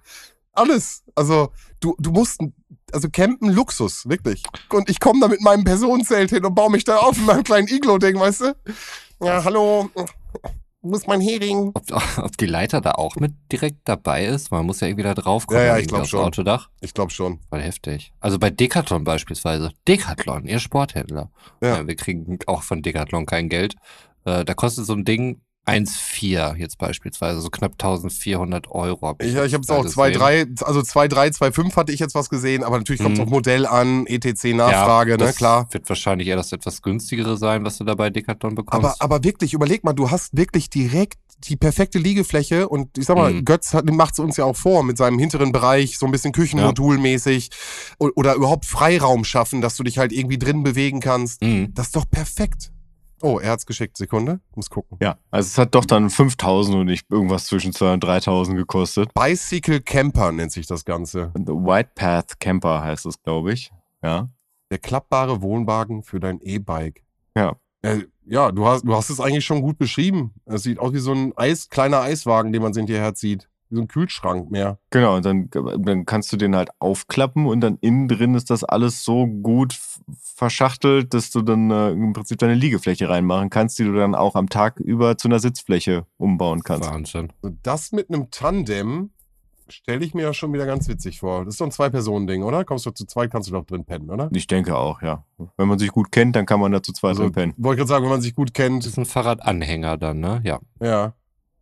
[0.53, 1.03] alles.
[1.15, 2.39] Also, du, du musst,
[2.91, 4.43] also campen Luxus, wirklich.
[4.69, 7.43] Und ich komme da mit meinem Personenzelt hin und baue mich da auf in meinem
[7.43, 8.55] kleinen Iglo-Ding, weißt du?
[9.23, 9.89] Ja, hallo,
[10.83, 11.71] wo ist mein Hering?
[11.75, 11.83] Ob,
[12.17, 14.51] ob die Leiter da auch mit direkt dabei ist?
[14.51, 15.59] Man muss ja irgendwie da drauf kommen.
[15.59, 16.25] Ja, ja, ich irgendwie glaub aufs schon.
[16.25, 16.69] Autodach.
[16.81, 17.39] Ich glaube schon.
[17.49, 18.13] Voll heftig.
[18.19, 19.71] Also bei Decathlon beispielsweise.
[19.87, 21.29] Decathlon, ihr Sporthändler.
[21.61, 21.77] Ja.
[21.77, 21.87] Ja.
[21.87, 23.75] wir kriegen auch von Decathlon kein Geld.
[24.25, 29.07] Äh, da kostet so ein Ding 1,4 jetzt beispielsweise, so knapp 1400 Euro.
[29.07, 29.99] Hab Ich, ich habe es auch gesehen.
[30.17, 33.25] 2,3, also 2,3, 2,5 hatte ich jetzt was gesehen, aber natürlich kommt es Mhm.
[33.25, 35.67] auf Modell an, ETC Nachfrage, ne, das klar.
[35.71, 38.83] Wird wahrscheinlich eher das etwas günstigere sein, was du da bei Decathlon bekommst.
[38.85, 43.15] Aber, aber wirklich, überleg mal, du hast wirklich direkt die perfekte Liegefläche und ich sag
[43.17, 43.45] mal, Mhm.
[43.45, 47.49] Götz macht es uns ja auch vor mit seinem hinteren Bereich, so ein bisschen Küchenmodulmäßig
[47.99, 51.41] o- oder überhaupt Freiraum schaffen, dass du dich halt irgendwie drin bewegen kannst.
[51.41, 51.71] Mhm.
[51.73, 52.71] Das ist doch perfekt.
[53.21, 53.97] Oh, er hat's geschickt.
[53.97, 54.97] Sekunde, muss gucken.
[55.01, 59.13] Ja, also es hat doch dann 5000 und nicht irgendwas zwischen 2.000 und 3000 gekostet.
[59.13, 61.31] Bicycle Camper nennt sich das Ganze.
[61.35, 63.71] The White Path Camper heißt es, glaube ich.
[64.03, 64.29] Ja.
[64.71, 67.03] Der klappbare Wohnwagen für dein E-Bike.
[67.35, 67.57] Ja.
[67.81, 70.33] Äh, ja, du hast, du hast es eigentlich schon gut beschrieben.
[70.45, 73.49] Es sieht aus wie so ein Eis, kleiner Eiswagen, den man hinterher zieht.
[73.71, 74.77] Wie so ein Kühlschrank mehr.
[74.91, 78.63] Genau, und dann, dann kannst du den halt aufklappen und dann innen drin ist das
[78.63, 79.79] alles so gut
[80.35, 84.35] verschachtelt, dass du dann äh, im Prinzip deine Liegefläche reinmachen kannst, die du dann auch
[84.35, 86.89] am Tag über zu einer Sitzfläche umbauen kannst.
[86.89, 87.31] Wahnsinn.
[87.41, 89.11] So, das mit einem Tandem
[89.69, 91.45] stelle ich mir ja schon wieder ganz witzig vor.
[91.45, 92.65] Das ist doch ein Zwei-Personen-Ding, oder?
[92.65, 94.29] Kommst du zu zweit, kannst du doch drin pennen, oder?
[94.33, 95.23] Ich denke auch, ja.
[95.55, 97.53] Wenn man sich gut kennt, dann kann man da zu zweit Also, drin pennen.
[97.55, 98.85] wollte ich gerade sagen, wenn man sich gut Das kennt.
[98.85, 100.41] ist ein Fahrradanhänger dann, ne?
[100.43, 100.59] Ja.
[100.81, 101.13] Ja.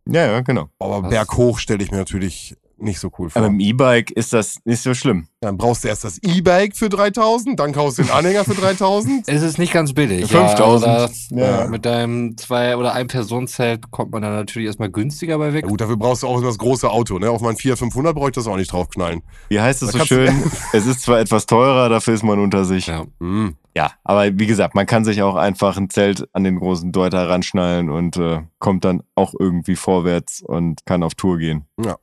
[0.06, 0.68] Ja, ja, genau.
[0.78, 3.40] Aber berghoch stelle ich mir natürlich nicht so cool vor.
[3.42, 5.26] Aber im E-Bike ist das nicht so schlimm.
[5.40, 9.28] Dann brauchst du erst das E-Bike für 3000, dann kaufst du den Anhänger für 3000.
[9.28, 10.26] Es ist nicht ganz billig.
[10.30, 11.30] 5000.
[11.30, 11.66] Ja, Ja.
[11.68, 15.64] Mit deinem Zwei- oder Ein-Personenzelt kommt man dann natürlich erstmal günstiger bei weg.
[15.64, 17.30] Ja gut, dafür brauchst du auch das große Auto, ne?
[17.30, 19.22] Auf mein 400, 500 brauche ich das auch nicht draufknallen.
[19.48, 20.42] Wie heißt es so schön?
[20.72, 22.86] es ist zwar etwas teurer, dafür ist man unter sich.
[22.88, 23.04] Ja.
[23.20, 23.56] Hm.
[23.76, 27.28] Ja, aber wie gesagt, man kann sich auch einfach ein Zelt an den großen Deuter
[27.28, 31.66] ranschnallen und äh, kommt dann auch irgendwie vorwärts und kann auf Tour gehen.
[31.80, 31.96] Ja,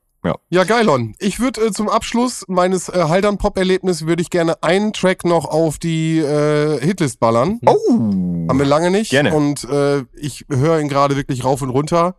[0.65, 1.15] Geilon.
[1.19, 5.77] Ich würde äh, zum Abschluss meines äh, Haldern-Pop-Erlebnisses würde ich gerne einen Track noch auf
[5.77, 7.59] die äh, Hitlist ballern.
[7.65, 7.91] Oh!
[8.49, 9.11] Haben wir lange nicht.
[9.11, 9.33] Gerne.
[9.33, 12.15] Und äh, ich höre ihn gerade wirklich rauf und runter.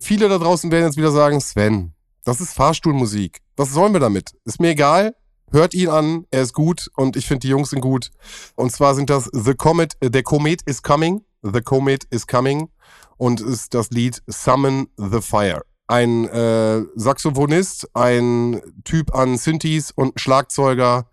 [0.00, 1.92] Viele da draußen werden jetzt wieder sagen, Sven,
[2.24, 3.40] das ist Fahrstuhlmusik.
[3.56, 4.32] Was sollen wir damit?
[4.44, 5.14] Ist mir egal.
[5.50, 8.10] Hört ihn an, er ist gut und ich finde die Jungs sind gut.
[8.56, 11.22] Und zwar sind das The Comet, äh, der Comet is coming.
[11.42, 12.70] The Comet is coming.
[13.18, 15.62] Und ist das Lied Summon the Fire.
[15.86, 21.08] Ein äh, Saxophonist, ein Typ an Synthes und ein Schlagzeuger.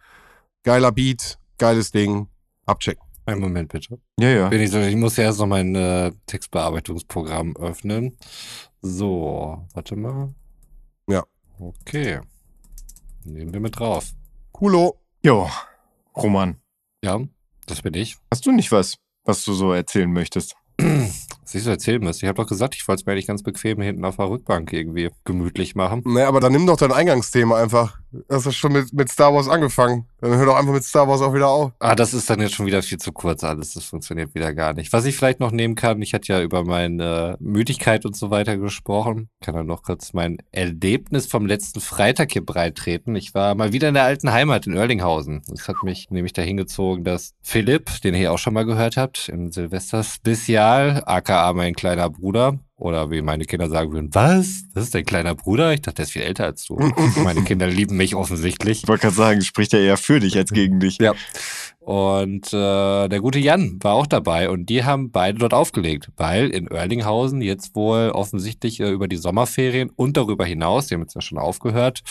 [0.64, 2.28] Geiler Beat, geiles Ding.
[2.66, 3.04] Abchecken.
[3.26, 4.00] Einen Moment bitte.
[4.20, 4.50] Ja, ja.
[4.50, 8.18] Bin ich, so, ich muss ja erst noch mein äh, Textbearbeitungsprogramm öffnen.
[8.82, 10.34] So, warte mal.
[11.10, 11.24] Ja.
[11.60, 12.22] Okay.
[13.26, 14.12] Nehmen wir mit drauf.
[14.52, 15.00] Coolo.
[15.24, 15.50] Jo,
[16.16, 16.62] Roman,
[17.04, 17.20] Ja,
[17.66, 18.18] das bin ich.
[18.34, 18.96] hast du nicht was,
[19.26, 20.56] was du so erzählen möchtest?
[21.50, 22.26] Was ich so erzählen müsste.
[22.26, 24.72] Ich habe doch gesagt, ich wollte es mir eigentlich ganz bequem hinten auf der Rückbank
[24.72, 26.04] irgendwie gemütlich machen.
[26.06, 27.98] Naja, aber dann nimm doch dein Eingangsthema einfach.
[28.28, 30.06] Das ist schon mit, mit Star Wars angefangen.
[30.22, 31.72] Dann hör doch einfach mit Star Wars auch wieder auf.
[31.80, 33.74] Ah, das ist dann jetzt schon wieder viel zu kurz alles.
[33.74, 34.92] Das funktioniert wieder gar nicht.
[34.92, 38.58] Was ich vielleicht noch nehmen kann, ich hatte ja über meine Müdigkeit und so weiter
[38.58, 39.30] gesprochen.
[39.40, 43.16] Ich kann dann noch kurz mein Erlebnis vom letzten Freitag hier breitreten.
[43.16, 45.42] Ich war mal wieder in der alten Heimat in Oerlinghausen.
[45.48, 49.30] Das hat mich nämlich dahin gezogen, dass Philipp, den ihr auch schon mal gehört habt,
[49.30, 54.64] im Silvester Spezial, aka mein kleiner Bruder, oder wie meine Kinder sagen würden, was?
[54.74, 55.74] Das ist dein kleiner Bruder?
[55.74, 56.80] Ich dachte, der ist viel älter als du.
[57.24, 58.84] meine Kinder lieben mich offensichtlich.
[58.84, 60.98] Ich wollte gerade sagen, spricht er eher für dich als gegen dich.
[61.00, 61.14] Ja.
[61.80, 66.50] Und äh, der gute Jan war auch dabei und die haben beide dort aufgelegt, weil
[66.50, 71.16] in Oerlinghausen jetzt wohl offensichtlich äh, über die Sommerferien und darüber hinaus, die haben jetzt
[71.16, 72.02] ja schon aufgehört,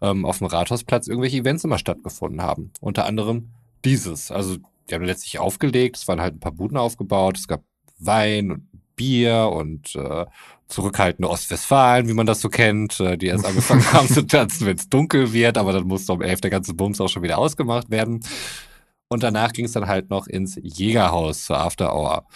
[0.00, 2.72] ähm, auf dem Rathausplatz irgendwelche Events immer stattgefunden haben.
[2.80, 3.50] Unter anderem
[3.84, 4.30] dieses.
[4.30, 4.56] Also
[4.88, 7.62] die haben letztlich aufgelegt, es waren halt ein paar Buden aufgebaut, es gab
[7.98, 10.26] Wein und Bier und äh,
[10.68, 14.76] zurückhaltende Ostwestfalen, wie man das so kennt, äh, die erst angefangen haben zu tanzen, wenn
[14.76, 17.90] es dunkel wird, aber dann musste um elf der ganze Bums auch schon wieder ausgemacht
[17.90, 18.20] werden.
[19.08, 22.26] Und danach ging es dann halt noch ins Jägerhaus zur After Hour.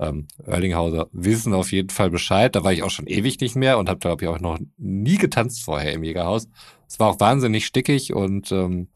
[0.00, 2.54] Ähm, Erlinghauser wissen auf jeden Fall Bescheid.
[2.56, 5.18] Da war ich auch schon ewig nicht mehr und habe, glaube ich, auch noch nie
[5.18, 6.48] getanzt vorher im Jägerhaus.
[6.88, 8.88] Es war auch wahnsinnig stickig und ähm,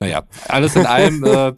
[0.00, 1.52] naja, alles in allem äh,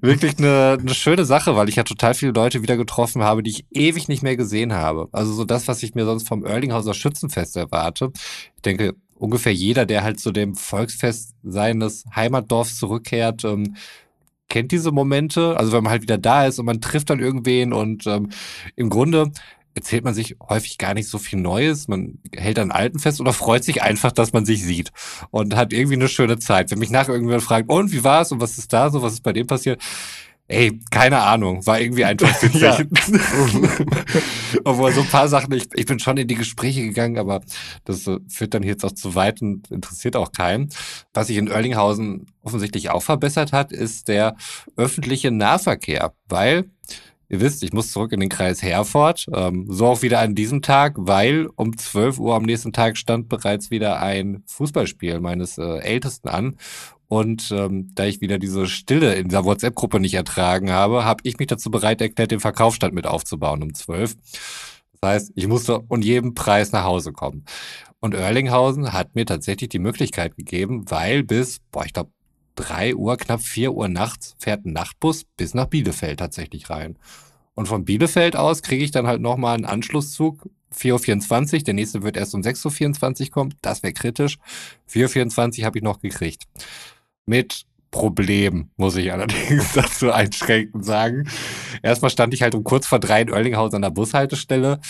[0.00, 3.50] wirklich eine, eine schöne Sache, weil ich ja total viele Leute wieder getroffen habe, die
[3.50, 5.08] ich ewig nicht mehr gesehen habe.
[5.12, 8.12] Also so das, was ich mir sonst vom Erlinghauser Schützenfest erwarte.
[8.56, 13.76] Ich denke, ungefähr jeder, der halt zu dem Volksfest seines Heimatdorfs zurückkehrt, ähm,
[14.48, 15.56] kennt diese Momente.
[15.56, 18.28] Also wenn man halt wieder da ist und man trifft dann irgendwen und ähm,
[18.76, 19.30] im Grunde
[19.74, 21.88] erzählt man sich häufig gar nicht so viel Neues.
[21.88, 24.90] Man hält an Alten fest oder freut sich einfach, dass man sich sieht
[25.30, 26.70] und hat irgendwie eine schöne Zeit.
[26.70, 29.22] Wenn mich nachher irgendjemand fragt, und wie war's und was ist da so, was ist
[29.22, 29.80] bei dem passiert?
[30.50, 32.60] Ey, keine Ahnung, war irgendwie einfach witzig.
[32.60, 32.76] Ja.
[34.64, 37.40] Obwohl so ein paar Sachen, ich, ich bin schon in die Gespräche gegangen, aber
[37.84, 40.70] das äh, führt dann jetzt auch zu weit und interessiert auch keinen.
[41.14, 44.34] Was sich in Oerlinghausen offensichtlich auch verbessert hat, ist der
[44.76, 46.68] öffentliche Nahverkehr, weil
[47.30, 49.26] Ihr wisst, ich muss zurück in den Kreis Herford.
[49.32, 53.28] Ähm, so auch wieder an diesem Tag, weil um 12 Uhr am nächsten Tag stand
[53.28, 56.56] bereits wieder ein Fußballspiel meines äh, Ältesten an.
[57.06, 61.38] Und ähm, da ich wieder diese Stille in dieser WhatsApp-Gruppe nicht ertragen habe, habe ich
[61.38, 64.16] mich dazu bereit erklärt, den Verkaufsstand mit aufzubauen um 12.
[65.00, 67.44] Das heißt, ich musste um jeden Preis nach Hause kommen.
[68.00, 72.10] Und Erlinghausen hat mir tatsächlich die Möglichkeit gegeben, weil bis, boah, ich glaube,
[72.60, 76.98] drei Uhr, knapp vier Uhr nachts fährt ein Nachtbus bis nach Bielefeld tatsächlich rein.
[77.54, 80.48] Und von Bielefeld aus kriege ich dann halt nochmal einen Anschlusszug.
[80.74, 83.54] 4.24 Uhr, der nächste wird erst um 6.24 Uhr kommen.
[83.60, 84.38] Das wäre kritisch.
[84.90, 86.44] 4.24 Uhr habe ich noch gekriegt.
[87.26, 91.28] Mit Problem, muss ich allerdings dazu einschränkend sagen.
[91.82, 94.80] Erstmal stand ich halt um kurz vor drei in Oerlinghausen an der Bushaltestelle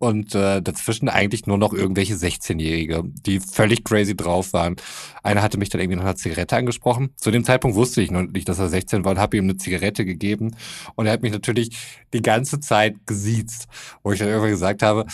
[0.00, 4.76] und äh, dazwischen eigentlich nur noch irgendwelche 16-Jährige, die völlig crazy drauf waren.
[5.22, 7.10] Einer hatte mich dann irgendwie nach einer Zigarette angesprochen.
[7.16, 9.58] Zu dem Zeitpunkt wusste ich noch nicht, dass er 16 war und habe ihm eine
[9.58, 10.56] Zigarette gegeben.
[10.94, 11.76] Und er hat mich natürlich
[12.14, 13.68] die ganze Zeit gesiezt,
[14.02, 15.04] wo ich dann irgendwann gesagt habe,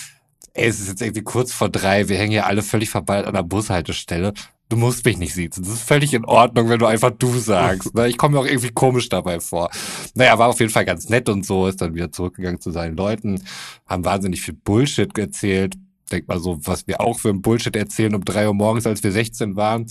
[0.54, 3.34] ey, es ist jetzt irgendwie kurz vor drei, wir hängen hier alle völlig verballt an
[3.34, 4.34] der Bushaltestelle
[4.68, 5.64] du musst mich nicht siezen.
[5.64, 7.94] Das ist völlig in Ordnung, wenn du einfach du sagst.
[7.94, 8.08] Ne?
[8.08, 9.70] Ich komme mir auch irgendwie komisch dabei vor.
[10.14, 12.96] Naja, war auf jeden Fall ganz nett und so, ist dann wieder zurückgegangen zu seinen
[12.96, 13.42] Leuten,
[13.86, 15.74] haben wahnsinnig viel Bullshit erzählt.
[16.10, 19.02] Denk mal so, was wir auch für ein Bullshit erzählen um drei Uhr morgens, als
[19.02, 19.86] wir 16 waren.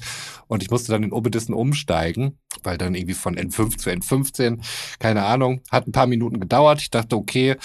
[0.47, 4.59] Und ich musste dann in Obedissen umsteigen, weil dann irgendwie von N5 zu N15,
[4.99, 6.79] keine Ahnung, hat ein paar Minuten gedauert.
[6.79, 7.57] Ich dachte, okay,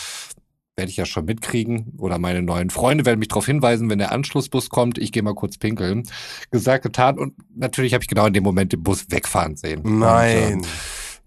[0.81, 1.93] werde ich ja schon mitkriegen.
[1.99, 4.97] Oder meine neuen Freunde werden mich darauf hinweisen, wenn der Anschlussbus kommt.
[4.97, 6.05] Ich gehe mal kurz pinkeln.
[6.51, 7.19] Gesagt, getan.
[7.19, 9.83] Und natürlich habe ich genau in dem Moment den Bus wegfahren sehen.
[9.85, 10.55] Nein.
[10.55, 10.69] Und, äh,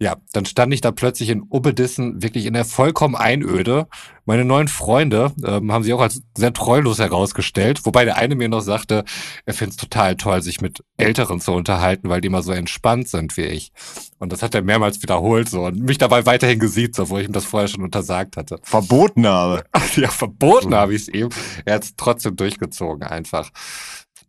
[0.03, 3.87] ja, dann stand ich da plötzlich in Obedissen, wirklich in der vollkommen Einöde.
[4.25, 8.49] Meine neuen Freunde ähm, haben sich auch als sehr treulos herausgestellt, wobei der eine mir
[8.49, 9.05] noch sagte,
[9.45, 13.07] er findet es total toll, sich mit Älteren zu unterhalten, weil die immer so entspannt
[13.07, 13.71] sind wie ich.
[14.19, 17.33] Und das hat er mehrmals wiederholt so und mich dabei weiterhin gesiezt, obwohl ich ihm
[17.33, 18.59] das vorher schon untersagt hatte.
[18.63, 19.63] Verboten habe.
[19.95, 21.29] ja, verboten habe ich es ihm.
[21.63, 23.51] Er hat es trotzdem durchgezogen einfach.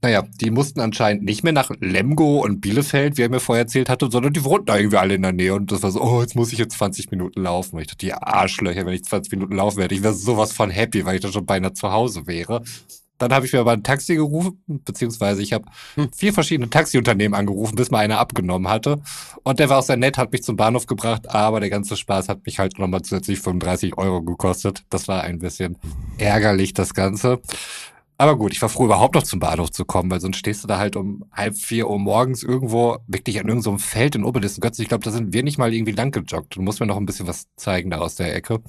[0.02, 3.88] Naja, die mussten anscheinend nicht mehr nach Lemgo und Bielefeld, wie er mir vorher erzählt
[3.88, 5.54] hatte, sondern die wohnten da irgendwie alle in der Nähe.
[5.54, 7.76] Und das war so, oh, jetzt muss ich jetzt 20 Minuten laufen.
[7.76, 10.70] Und ich dachte, die Arschlöcher, wenn ich 20 Minuten laufen werde, ich wäre sowas von
[10.70, 12.62] happy, weil ich da schon beinahe zu Hause wäre.
[13.18, 16.10] Dann habe ich mir aber ein Taxi gerufen, beziehungsweise ich habe hm.
[16.12, 19.00] vier verschiedene Taxiunternehmen angerufen, bis mal einer abgenommen hatte.
[19.44, 22.28] Und der war auch sehr nett, hat mich zum Bahnhof gebracht, aber der ganze Spaß
[22.28, 24.84] hat mich halt nochmal zusätzlich 35 Euro gekostet.
[24.90, 25.76] Das war ein bisschen
[26.18, 27.40] ärgerlich, das Ganze.
[28.16, 30.68] Aber gut, ich war froh, überhaupt noch zum Bahnhof zu kommen, weil sonst stehst du
[30.68, 34.60] da halt um halb vier Uhr morgens irgendwo, wirklich an irgendeinem so Feld in Oberlissen.
[34.60, 36.54] Götz, ich glaube, da sind wir nicht mal irgendwie lang gejoggt.
[36.54, 38.60] Du musst mir noch ein bisschen was zeigen da aus der Ecke.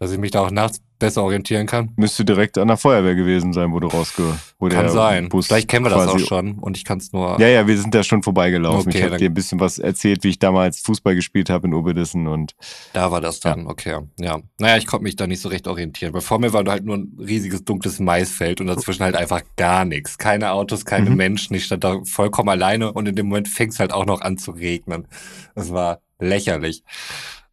[0.00, 1.92] Dass ich mich da auch nachts besser orientieren kann.
[1.96, 4.38] Müsste direkt an der Feuerwehr gewesen sein, wo du rausge...
[4.58, 5.28] Wo Kann sein.
[5.28, 7.40] Bus Vielleicht kennen wir das auch schon und ich kann es nur.
[7.40, 8.88] Ja, ja, wir sind da schon vorbeigelaufen.
[8.88, 11.74] Okay, ich habe dir ein bisschen was erzählt, wie ich damals Fußball gespielt habe in
[11.74, 12.54] Oberdissen und
[12.92, 13.98] Da war das dann, okay.
[14.18, 14.40] Ja.
[14.58, 16.14] Naja, ich konnte mich da nicht so recht orientieren.
[16.14, 19.84] Weil vor mir war halt nur ein riesiges dunkles Maisfeld und dazwischen halt einfach gar
[19.84, 20.16] nichts.
[20.18, 21.16] Keine Autos, keine Mhm.
[21.16, 21.54] Menschen.
[21.56, 24.38] Ich stand da vollkommen alleine und in dem Moment fing es halt auch noch an
[24.38, 25.06] zu regnen.
[25.54, 26.84] Das war lächerlich.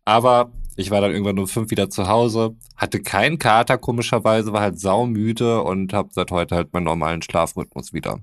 [0.05, 4.61] Aber ich war dann irgendwann um fünf wieder zu Hause, hatte keinen Kater komischerweise, war
[4.61, 8.19] halt saumüde und habe seit heute halt meinen normalen Schlafrhythmus wieder.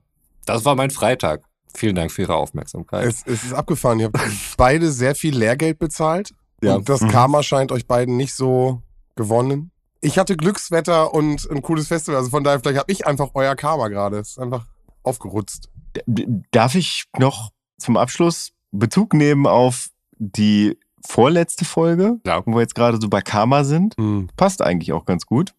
[0.46, 1.42] Das war mein Freitag.
[1.74, 3.06] Vielen Dank für Ihre Aufmerksamkeit.
[3.06, 3.98] Es, es ist abgefahren.
[3.98, 4.18] Ihr habt
[4.56, 6.30] beide sehr viel Lehrgeld bezahlt.
[6.62, 6.76] Ja.
[6.76, 7.08] Und das Mhm.
[7.08, 8.82] Karma scheint euch beiden nicht so
[9.16, 9.72] gewonnen.
[10.00, 12.18] Ich hatte Glückswetter und ein cooles Festival.
[12.18, 14.18] Also von daher, vielleicht habe ich einfach euer Karma gerade.
[14.18, 14.66] Es ist einfach
[15.02, 15.70] aufgerutzt.
[16.06, 19.88] Darf ich noch zum Abschluss Bezug nehmen auf
[20.18, 22.42] die vorletzte Folge, Ja.
[22.44, 23.94] wo wir jetzt gerade so bei Karma sind?
[23.96, 24.28] Hm.
[24.36, 25.54] Passt eigentlich auch ganz gut.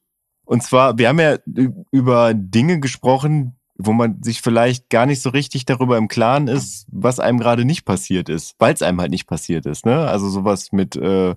[0.45, 1.37] Und zwar, wir haben ja
[1.91, 6.85] über Dinge gesprochen, wo man sich vielleicht gar nicht so richtig darüber im Klaren ist,
[6.91, 9.85] was einem gerade nicht passiert ist, weil es einem halt nicht passiert ist.
[9.85, 10.07] Ne?
[10.07, 11.35] Also sowas mit äh,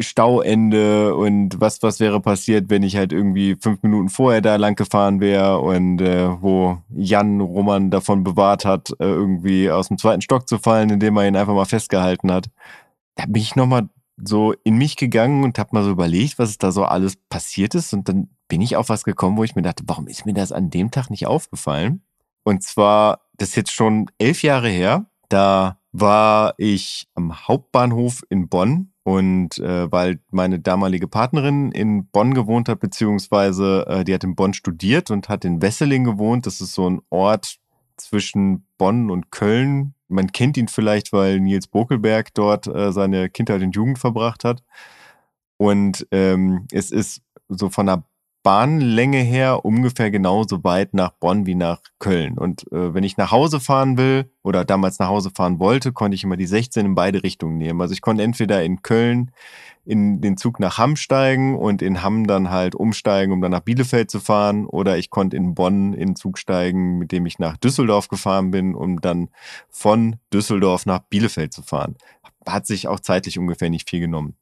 [0.00, 4.76] Stauende und was, was wäre passiert, wenn ich halt irgendwie fünf Minuten vorher da lang
[4.76, 10.22] gefahren wäre und äh, wo Jan Roman davon bewahrt hat, äh, irgendwie aus dem zweiten
[10.22, 12.46] Stock zu fallen, indem er ihn einfach mal festgehalten hat.
[13.16, 13.88] Da bin ich nochmal
[14.22, 17.92] so in mich gegangen und habe mal so überlegt, was da so alles passiert ist.
[17.92, 20.52] Und dann bin ich auf was gekommen, wo ich mir dachte, warum ist mir das
[20.52, 22.02] an dem Tag nicht aufgefallen?
[22.44, 25.06] Und zwar, das ist jetzt schon elf Jahre her.
[25.28, 32.34] Da war ich am Hauptbahnhof in Bonn und äh, weil meine damalige Partnerin in Bonn
[32.34, 36.44] gewohnt hat, beziehungsweise äh, die hat in Bonn studiert und hat in Wesseling gewohnt.
[36.44, 37.56] Das ist so ein Ort
[37.96, 39.94] zwischen Bonn und Köln.
[40.08, 44.62] Man kennt ihn vielleicht, weil Nils Bokelberg dort äh, seine Kindheit und Jugend verbracht hat.
[45.56, 48.04] Und ähm, es ist so von der
[48.42, 52.38] Bahnlänge her ungefähr genauso weit nach Bonn wie nach Köln.
[52.38, 56.14] Und äh, wenn ich nach Hause fahren will oder damals nach Hause fahren wollte, konnte
[56.14, 57.80] ich immer die 16 in beide Richtungen nehmen.
[57.80, 59.32] Also ich konnte entweder in Köln
[59.84, 63.60] in den Zug nach Hamm steigen und in Hamm dann halt umsteigen, um dann nach
[63.60, 64.66] Bielefeld zu fahren.
[64.66, 68.50] Oder ich konnte in Bonn in den Zug steigen, mit dem ich nach Düsseldorf gefahren
[68.50, 69.30] bin, um dann
[69.70, 71.96] von Düsseldorf nach Bielefeld zu fahren.
[72.46, 74.36] Hat sich auch zeitlich ungefähr nicht viel genommen.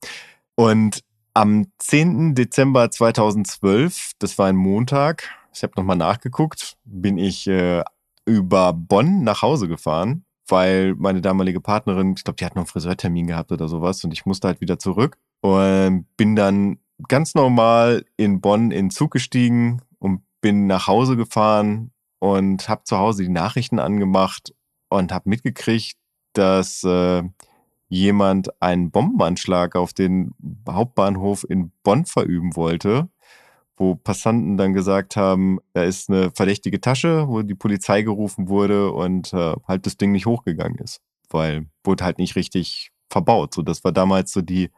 [0.57, 1.05] Und
[1.37, 2.35] am 10.
[2.35, 7.85] Dezember 2012, das war ein Montag, ich habe nochmal nachgeguckt, bin ich äh,
[8.25, 12.69] über Bonn nach Hause gefahren, weil meine damalige Partnerin, ich glaube, die hat noch einen
[12.69, 18.07] Friseurtermin gehabt oder sowas und ich musste halt wieder zurück und bin dann ganz normal
[18.17, 23.29] in Bonn in Zug gestiegen und bin nach Hause gefahren und habe zu Hause die
[23.29, 24.55] Nachrichten angemacht
[24.89, 25.99] und habe mitgekriegt,
[26.33, 27.25] dass äh,
[27.89, 30.35] jemand einen Bombenanschlag auf den
[30.69, 33.09] Hauptbahnhof in Bonn verüben wollte,
[33.77, 38.91] wo Passanten dann gesagt haben, da ist eine verdächtige Tasche, wo die Polizei gerufen wurde
[38.93, 43.55] und äh, halt das Ding nicht hochgegangen ist, weil wurde halt nicht richtig verbaut.
[43.55, 44.71] So, das war damals so die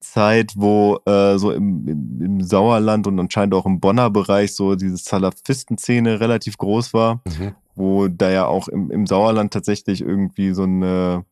[0.00, 4.74] Zeit, wo äh, so im, im, im Sauerland und anscheinend auch im Bonner Bereich so
[4.74, 7.54] diese Salafisten-Szene relativ groß war Mhm.
[7.74, 11.24] wo da ja auch im, im Sauerland tatsächlich irgendwie so eine,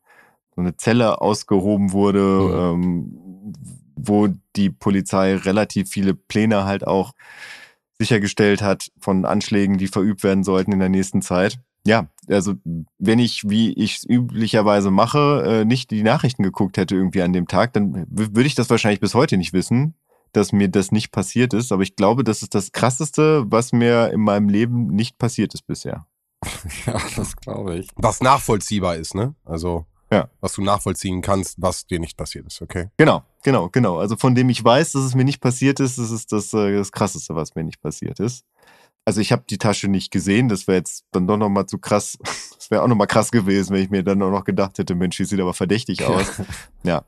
[0.58, 3.54] so eine Zelle ausgehoben wurde, ähm,
[3.94, 7.12] wo die Polizei relativ viele Pläne halt auch
[8.00, 11.60] sichergestellt hat von Anschlägen, die verübt werden sollten in der nächsten Zeit.
[11.86, 12.54] Ja, also
[12.98, 17.32] wenn ich, wie ich es üblicherweise mache, äh, nicht die Nachrichten geguckt hätte irgendwie an
[17.32, 19.94] dem Tag, dann würde ich das wahrscheinlich bis heute nicht wissen,
[20.32, 21.70] dass mir das nicht passiert ist.
[21.70, 25.68] Aber ich glaube, das ist das Krasseste, was mir in meinem Leben nicht passiert ist
[25.68, 26.04] bisher.
[26.86, 27.88] Ja, das glaube ich.
[27.94, 29.36] Was nachvollziehbar ist, ne?
[29.44, 30.28] Also, Ja.
[30.40, 32.88] was du nachvollziehen kannst, was dir nicht passiert ist, okay?
[32.96, 33.98] Genau, genau, genau.
[33.98, 36.76] Also von dem ich weiß, dass es mir nicht passiert ist, das ist das, äh,
[36.76, 38.44] das Krasseste, was mir nicht passiert ist.
[39.04, 42.18] Also ich habe die Tasche nicht gesehen, das wäre jetzt dann doch nochmal zu krass.
[42.58, 45.16] Das wäre auch nochmal krass gewesen, wenn ich mir dann auch noch gedacht hätte, Mensch,
[45.16, 46.42] die sieht aber verdächtig aus.
[46.82, 47.06] Ja.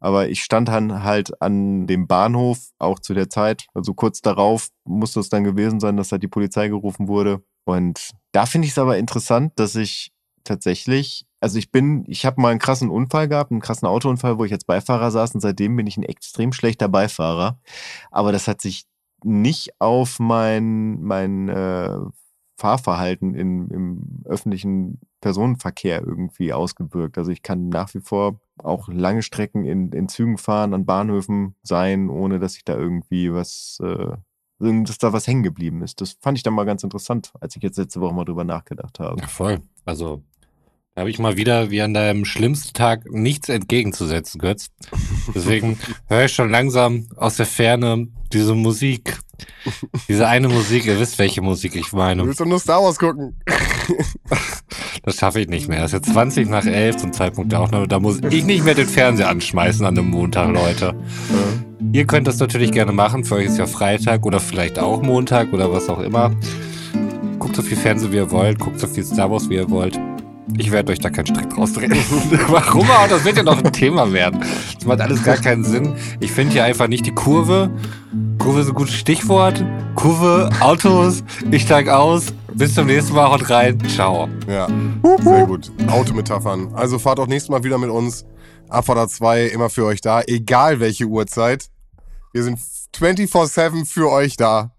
[0.00, 4.68] Aber ich stand dann halt an dem Bahnhof, auch zu der Zeit, also kurz darauf
[4.84, 7.42] musste es dann gewesen sein, dass halt die Polizei gerufen wurde.
[7.64, 10.12] Und da finde ich es aber interessant, dass ich
[10.44, 14.46] tatsächlich, also ich bin, ich habe mal einen krassen Unfall gehabt, einen krassen Autounfall, wo
[14.46, 17.58] ich als Beifahrer saß und seitdem bin ich ein extrem schlechter Beifahrer.
[18.10, 18.86] Aber das hat sich
[19.22, 21.98] nicht auf mein, mein äh,
[22.56, 27.18] Fahrverhalten in, im öffentlichen Personenverkehr irgendwie ausgewirkt.
[27.18, 31.56] Also ich kann nach wie vor auch lange Strecken in, in Zügen fahren, an Bahnhöfen
[31.62, 34.16] sein, ohne dass ich da irgendwie was, äh,
[34.60, 36.00] dass da was hängen geblieben ist.
[36.00, 38.98] Das fand ich dann mal ganz interessant, als ich jetzt letzte Woche mal drüber nachgedacht
[38.98, 39.20] habe.
[39.20, 39.60] Ja, voll.
[39.84, 40.22] Also,
[40.94, 44.68] Da habe ich mal wieder, wie an deinem schlimmsten Tag, nichts entgegenzusetzen, Götz.
[45.34, 45.76] Deswegen
[46.08, 49.18] höre ich schon langsam aus der Ferne diese Musik.
[50.08, 52.24] Diese eine Musik, ihr wisst, welche Musik ich Du meine.
[52.24, 53.36] willst doch nur Star Wars gucken.
[55.02, 55.80] Das schaffe ich nicht mehr.
[55.80, 57.86] Es ist jetzt 20 nach 11 zum Zeitpunkt der Aufnahme.
[57.86, 60.94] Da muss ich nicht mehr den Fernseher anschmeißen an einem Montag, Leute.
[61.92, 63.22] Ihr könnt das natürlich gerne machen.
[63.22, 66.34] Für euch ist ja Freitag oder vielleicht auch Montag oder was auch immer.
[67.38, 68.58] Guckt so viel Fernsehen, wie ihr wollt.
[68.58, 70.00] Guckt so viel Star Wars, wie ihr wollt.
[70.56, 71.92] Ich werde euch da keinen Strick draus drehen.
[72.48, 73.08] Warum auch?
[73.08, 74.40] Das wird ja noch ein Thema werden.
[74.74, 75.94] Das macht alles gar keinen Sinn.
[76.20, 77.70] Ich finde hier einfach nicht die Kurve.
[78.38, 79.64] Kurve ist ein gutes Stichwort.
[79.96, 82.26] Kurve, Autos, ich steig aus.
[82.54, 83.78] Bis zum nächsten Mal, haut rein.
[83.88, 84.28] Ciao.
[84.46, 84.68] Ja,
[85.22, 85.72] sehr gut.
[85.88, 86.72] Autometaphern.
[86.74, 88.24] Also fahrt auch nächstes Mal wieder mit uns.
[88.68, 91.66] Abfahrt 2 immer für euch da, egal welche Uhrzeit.
[92.32, 92.58] Wir sind
[92.96, 94.70] 24-7 für euch da.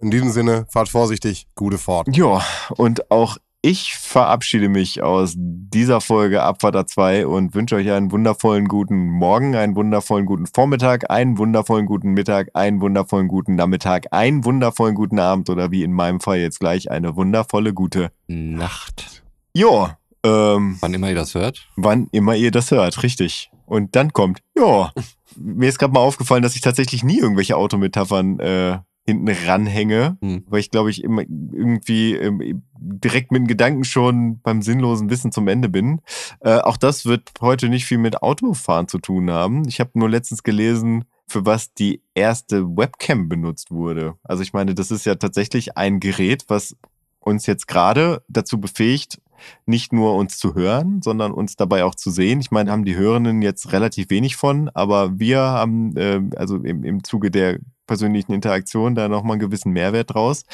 [0.00, 2.08] In diesem Sinne, fahrt vorsichtig, gute Fahrt.
[2.16, 2.44] Ja,
[2.76, 8.66] und auch ich verabschiede mich aus dieser Folge Abfahrt A2 und wünsche euch einen wundervollen
[8.66, 14.44] guten Morgen, einen wundervollen guten Vormittag, einen wundervollen guten Mittag, einen wundervollen guten Nachmittag, einen
[14.44, 18.10] wundervollen guten Abend oder wie in meinem Fall jetzt gleich eine wundervolle gute.
[18.26, 19.22] Nacht.
[19.54, 21.68] Ja, ähm, Wann immer ihr das hört.
[21.76, 23.50] wann immer ihr das hört, richtig.
[23.66, 24.92] Und dann kommt, ja,
[25.36, 30.44] mir ist gerade mal aufgefallen, dass ich tatsächlich nie irgendwelche Autometaphern äh, hinten ranhänge, Hm.
[30.46, 35.32] weil ich glaube ich immer irgendwie ähm, direkt mit dem Gedanken schon beim sinnlosen Wissen
[35.32, 36.00] zum Ende bin.
[36.40, 39.66] Äh, auch das wird heute nicht viel mit Autofahren zu tun haben.
[39.66, 44.14] Ich habe nur letztens gelesen, für was die erste Webcam benutzt wurde.
[44.22, 46.76] Also ich meine, das ist ja tatsächlich ein Gerät, was
[47.20, 49.20] uns jetzt gerade dazu befähigt,
[49.66, 52.40] nicht nur uns zu hören, sondern uns dabei auch zu sehen.
[52.40, 56.84] Ich meine, haben die Hörenden jetzt relativ wenig von, aber wir haben äh, also im,
[56.84, 60.44] im Zuge der persönlichen Interaktion da nochmal einen gewissen Mehrwert draus.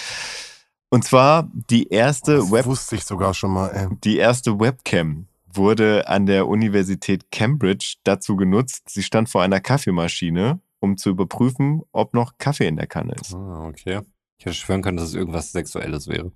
[0.90, 3.68] Und zwar die erste Das Web wusste ich sogar schon mal.
[3.68, 3.88] Ey.
[4.04, 8.88] die erste Webcam wurde an der Universität Cambridge dazu genutzt.
[8.88, 13.34] Sie stand vor einer Kaffeemaschine, um zu überprüfen, ob noch Kaffee in der Kanne ist.
[13.34, 14.00] Ah, okay.
[14.38, 16.32] Ich hätte schwören können, dass es irgendwas Sexuelles wäre.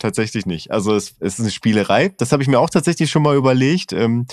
[0.00, 0.70] Tatsächlich nicht.
[0.70, 2.08] Also es, es ist eine Spielerei.
[2.16, 4.26] Das habe ich mir auch tatsächlich schon mal überlegt, ähm,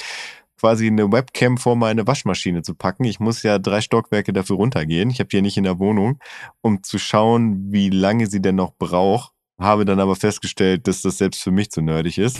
[0.58, 3.04] quasi eine Webcam vor meine Waschmaschine zu packen.
[3.04, 5.10] Ich muss ja drei Stockwerke dafür runtergehen.
[5.10, 6.20] Ich habe die ja nicht in der Wohnung,
[6.62, 9.34] um zu schauen, wie lange sie denn noch braucht.
[9.60, 12.40] Habe dann aber festgestellt, dass das selbst für mich zu nerdig ist.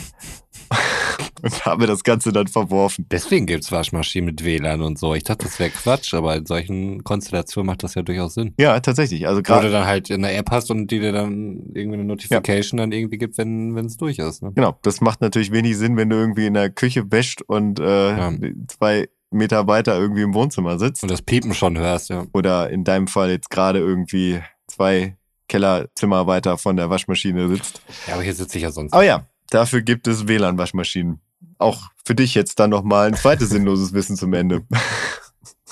[1.42, 3.06] Und habe das Ganze dann verworfen.
[3.10, 5.14] Deswegen gibt's Waschmaschinen mit WLAN und so.
[5.14, 8.54] Ich dachte, das wäre Quatsch, aber in solchen Konstellationen macht das ja durchaus Sinn.
[8.58, 9.26] Ja, tatsächlich.
[9.28, 12.78] Also gerade dann halt in der App hast und die dir dann irgendwie eine Notification
[12.78, 14.42] dann irgendwie gibt, wenn es durch ist.
[14.42, 14.52] Ne?
[14.54, 18.08] Genau, das macht natürlich wenig Sinn, wenn du irgendwie in der Küche wäscht und äh,
[18.18, 18.32] Ja.
[18.68, 21.02] zwei Meter weiter irgendwie im Wohnzimmer sitzt.
[21.02, 22.24] Und das Piepen schon hörst, ja.
[22.32, 25.16] Oder in deinem Fall jetzt gerade irgendwie zwei
[25.48, 27.80] Kellerzimmer weiter von der Waschmaschine sitzt.
[28.06, 28.92] Ja, aber hier sitze ich ja sonst.
[28.92, 31.20] Aber ja, dafür gibt es WLAN-Waschmaschinen.
[31.58, 34.64] Auch für dich jetzt dann nochmal ein zweites sinnloses Wissen zum Ende.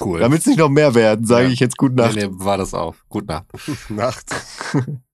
[0.00, 0.20] cool.
[0.20, 1.52] Damit es nicht noch mehr werden, sage Ja.
[1.52, 2.16] ich jetzt Gute Nee, Nacht.
[2.16, 2.94] nee, war das auch.
[3.08, 3.46] Gut Nacht.
[3.88, 4.26] Nacht.